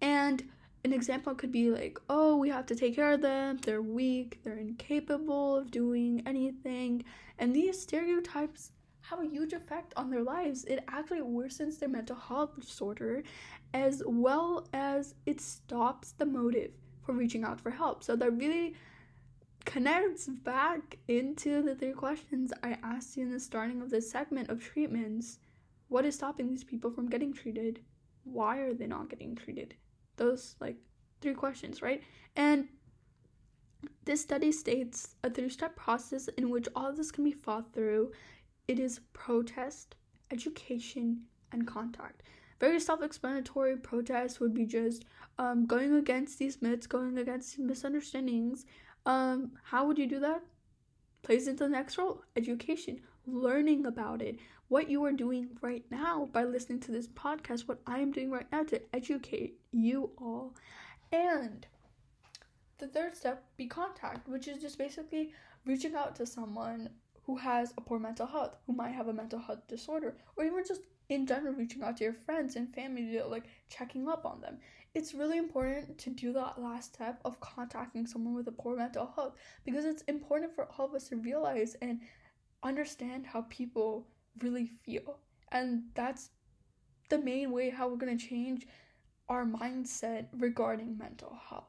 And 0.00 0.42
an 0.84 0.92
example 0.92 1.34
could 1.34 1.50
be 1.50 1.70
like, 1.70 1.98
oh, 2.10 2.36
we 2.36 2.50
have 2.50 2.66
to 2.66 2.74
take 2.74 2.94
care 2.94 3.12
of 3.12 3.22
them, 3.22 3.58
they're 3.62 3.80
weak, 3.80 4.40
they're 4.44 4.58
incapable 4.58 5.56
of 5.56 5.70
doing 5.70 6.22
anything. 6.26 7.02
And 7.38 7.56
these 7.56 7.80
stereotypes 7.80 8.72
have 9.00 9.20
a 9.20 9.26
huge 9.26 9.54
effect 9.54 9.94
on 9.96 10.10
their 10.10 10.22
lives. 10.22 10.64
It 10.64 10.84
actually 10.88 11.20
worsens 11.20 11.78
their 11.78 11.88
mental 11.88 12.16
health 12.16 12.60
disorder 12.60 13.22
as 13.72 14.02
well 14.06 14.68
as 14.72 15.14
it 15.26 15.40
stops 15.40 16.12
the 16.12 16.26
motive 16.26 16.72
for 17.02 17.12
reaching 17.12 17.44
out 17.44 17.60
for 17.60 17.70
help. 17.70 18.02
So 18.02 18.14
that 18.16 18.36
really 18.36 18.74
connects 19.64 20.28
back 20.28 20.98
into 21.08 21.62
the 21.62 21.74
three 21.74 21.92
questions 21.92 22.52
I 22.62 22.76
asked 22.82 23.16
you 23.16 23.24
in 23.24 23.32
the 23.32 23.40
starting 23.40 23.80
of 23.80 23.90
this 23.90 24.10
segment 24.10 24.50
of 24.50 24.62
treatments. 24.62 25.38
What 25.88 26.04
is 26.04 26.14
stopping 26.14 26.50
these 26.50 26.64
people 26.64 26.90
from 26.90 27.08
getting 27.08 27.32
treated? 27.32 27.80
Why 28.24 28.58
are 28.58 28.74
they 28.74 28.86
not 28.86 29.08
getting 29.08 29.34
treated? 29.34 29.74
Those 30.16 30.56
like 30.60 30.76
three 31.20 31.34
questions, 31.34 31.82
right? 31.82 32.02
And 32.36 32.68
this 34.04 34.22
study 34.22 34.52
states 34.52 35.16
a 35.22 35.30
three 35.30 35.48
step 35.48 35.76
process 35.76 36.28
in 36.28 36.50
which 36.50 36.68
all 36.74 36.88
of 36.88 36.96
this 36.96 37.10
can 37.10 37.24
be 37.24 37.32
fought 37.32 37.72
through. 37.72 38.12
It 38.68 38.78
is 38.78 39.00
protest, 39.12 39.94
education, 40.30 41.22
and 41.52 41.66
contact. 41.66 42.22
Very 42.60 42.80
self 42.80 43.02
explanatory 43.02 43.76
protest 43.76 44.40
would 44.40 44.54
be 44.54 44.66
just 44.66 45.04
um, 45.38 45.66
going 45.66 45.94
against 45.94 46.38
these 46.38 46.62
myths, 46.62 46.86
going 46.86 47.18
against 47.18 47.58
misunderstandings. 47.58 48.64
Um, 49.06 49.52
how 49.64 49.86
would 49.86 49.98
you 49.98 50.06
do 50.06 50.20
that? 50.20 50.42
Plays 51.22 51.48
into 51.48 51.64
the 51.64 51.70
next 51.70 51.98
role 51.98 52.22
education, 52.36 53.00
learning 53.26 53.86
about 53.86 54.22
it. 54.22 54.38
What 54.68 54.90
you 54.90 55.04
are 55.04 55.12
doing 55.12 55.50
right 55.60 55.84
now 55.90 56.28
by 56.32 56.44
listening 56.44 56.80
to 56.80 56.92
this 56.92 57.08
podcast, 57.08 57.68
what 57.68 57.80
I 57.86 57.98
am 57.98 58.12
doing 58.12 58.30
right 58.30 58.50
now 58.50 58.64
to 58.64 58.80
educate 58.94 59.58
you 59.72 60.10
all. 60.18 60.54
And 61.12 61.66
the 62.78 62.88
third 62.88 63.16
step 63.16 63.44
be 63.56 63.66
contact, 63.66 64.28
which 64.28 64.48
is 64.48 64.60
just 64.60 64.78
basically 64.78 65.32
reaching 65.64 65.94
out 65.94 66.16
to 66.16 66.26
someone 66.26 66.90
who 67.22 67.36
has 67.36 67.72
a 67.76 67.80
poor 67.80 67.98
mental 67.98 68.26
health, 68.26 68.56
who 68.66 68.74
might 68.74 68.90
have 68.94 69.08
a 69.08 69.12
mental 69.12 69.38
health 69.38 69.66
disorder, 69.68 70.16
or 70.36 70.44
even 70.44 70.64
just 70.66 70.82
in 71.08 71.26
general 71.26 71.54
reaching 71.54 71.82
out 71.82 71.96
to 71.98 72.04
your 72.04 72.12
friends 72.12 72.56
and 72.56 72.74
family 72.74 73.20
like 73.28 73.44
checking 73.68 74.08
up 74.08 74.24
on 74.24 74.40
them. 74.40 74.58
It's 74.94 75.14
really 75.14 75.38
important 75.38 75.98
to 75.98 76.10
do 76.10 76.32
that 76.34 76.60
last 76.60 76.94
step 76.94 77.20
of 77.24 77.40
contacting 77.40 78.06
someone 78.06 78.34
with 78.34 78.48
a 78.48 78.52
poor 78.52 78.76
mental 78.76 79.10
health 79.14 79.34
because 79.64 79.84
it's 79.84 80.02
important 80.02 80.54
for 80.54 80.68
all 80.76 80.86
of 80.86 80.94
us 80.94 81.08
to 81.08 81.16
realize 81.16 81.76
and 81.82 82.00
understand 82.64 83.26
how 83.26 83.42
people 83.42 84.06
really 84.40 84.66
feel. 84.66 85.18
And 85.52 85.84
that's 85.94 86.30
the 87.10 87.18
main 87.18 87.52
way 87.52 87.70
how 87.70 87.88
we're 87.88 87.96
going 87.96 88.16
to 88.16 88.26
change 88.26 88.66
our 89.28 89.44
mindset 89.44 90.26
regarding 90.32 90.98
mental 90.98 91.38
health. 91.48 91.68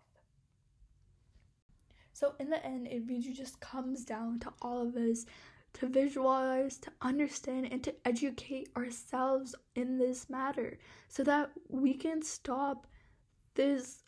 So, 2.14 2.34
in 2.40 2.50
the 2.50 2.66
end, 2.66 2.88
it 2.88 3.04
really 3.08 3.34
just 3.34 3.60
comes 3.60 4.06
down 4.06 4.40
to 4.40 4.54
all 4.62 4.82
of 4.82 4.96
us 4.96 5.26
to 5.74 5.88
visualize, 5.88 6.78
to 6.78 6.92
understand, 7.02 7.68
and 7.72 7.84
to 7.84 7.94
educate 8.06 8.70
ourselves 8.78 9.54
in 9.76 9.98
this 9.98 10.30
matter 10.30 10.80
so 11.10 11.24
that 11.26 11.52
we 11.68 11.94
can 11.94 12.22
stop 12.22 12.88
this 13.56 14.04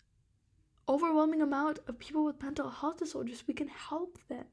overwhelming 0.87 1.41
amount 1.41 1.79
of 1.87 1.99
people 1.99 2.23
with 2.23 2.41
mental 2.41 2.69
health 2.69 2.97
disorders. 2.99 3.43
We 3.45 3.53
can 3.53 3.67
help 3.67 4.17
them. 4.29 4.45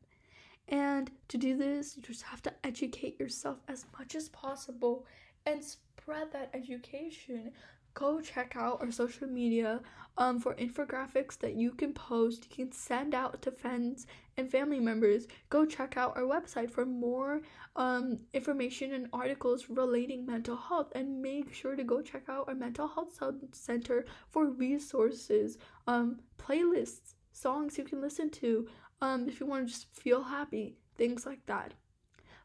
And 0.68 1.10
to 1.28 1.38
do 1.38 1.56
this, 1.56 1.96
you 1.96 2.02
just 2.02 2.22
have 2.22 2.42
to 2.42 2.52
educate 2.64 3.20
yourself 3.20 3.58
as 3.68 3.86
much 3.98 4.14
as 4.14 4.28
possible 4.30 5.06
and 5.46 5.62
spread 5.62 6.32
that 6.32 6.50
education 6.54 7.52
go 7.94 8.20
check 8.20 8.54
out 8.56 8.80
our 8.80 8.90
social 8.90 9.26
media 9.26 9.80
um, 10.18 10.38
for 10.38 10.54
infographics 10.54 11.38
that 11.38 11.54
you 11.54 11.70
can 11.70 11.92
post. 11.92 12.46
You 12.50 12.64
can 12.64 12.72
send 12.72 13.14
out 13.14 13.40
to 13.42 13.50
friends 13.50 14.06
and 14.36 14.50
family 14.50 14.80
members. 14.80 15.26
Go 15.48 15.64
check 15.64 15.96
out 15.96 16.16
our 16.16 16.24
website 16.24 16.70
for 16.70 16.84
more 16.84 17.40
um, 17.76 18.18
information 18.32 18.92
and 18.92 19.08
articles 19.12 19.70
relating 19.70 20.26
mental 20.26 20.56
health. 20.56 20.92
And 20.94 21.22
make 21.22 21.54
sure 21.54 21.76
to 21.76 21.84
go 21.84 22.02
check 22.02 22.28
out 22.28 22.48
our 22.48 22.54
mental 22.54 22.88
health 22.88 23.18
center 23.52 24.04
for 24.28 24.50
resources, 24.50 25.58
um, 25.86 26.20
playlists, 26.38 27.14
songs 27.32 27.76
you 27.76 27.84
can 27.84 28.00
listen 28.00 28.30
to 28.30 28.68
um, 29.04 29.28
if 29.28 29.38
you 29.38 29.46
want 29.46 29.66
to 29.66 29.72
just 29.72 29.94
feel 29.94 30.22
happy, 30.22 30.76
things 30.96 31.26
like 31.26 31.44
that. 31.46 31.74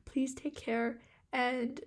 Please 0.05 0.33
take 0.33 0.55
care 0.55 0.99
and 1.31 1.81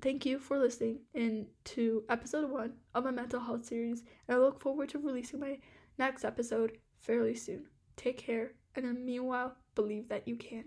Thank 0.00 0.24
you 0.24 0.38
for 0.38 0.58
listening 0.58 1.00
in 1.12 1.48
to 1.64 2.04
episode 2.08 2.48
one 2.48 2.74
of 2.94 3.02
my 3.02 3.10
mental 3.10 3.40
health 3.40 3.64
series, 3.64 4.04
and 4.28 4.36
I 4.36 4.38
look 4.38 4.60
forward 4.60 4.90
to 4.90 4.98
releasing 5.00 5.40
my 5.40 5.58
next 5.98 6.24
episode 6.24 6.78
fairly 7.00 7.34
soon. 7.34 7.64
Take 7.96 8.16
care, 8.16 8.52
and 8.76 8.86
in 8.86 8.94
the 8.94 9.00
meanwhile, 9.00 9.56
believe 9.74 10.08
that 10.08 10.28
you 10.28 10.36
can. 10.36 10.66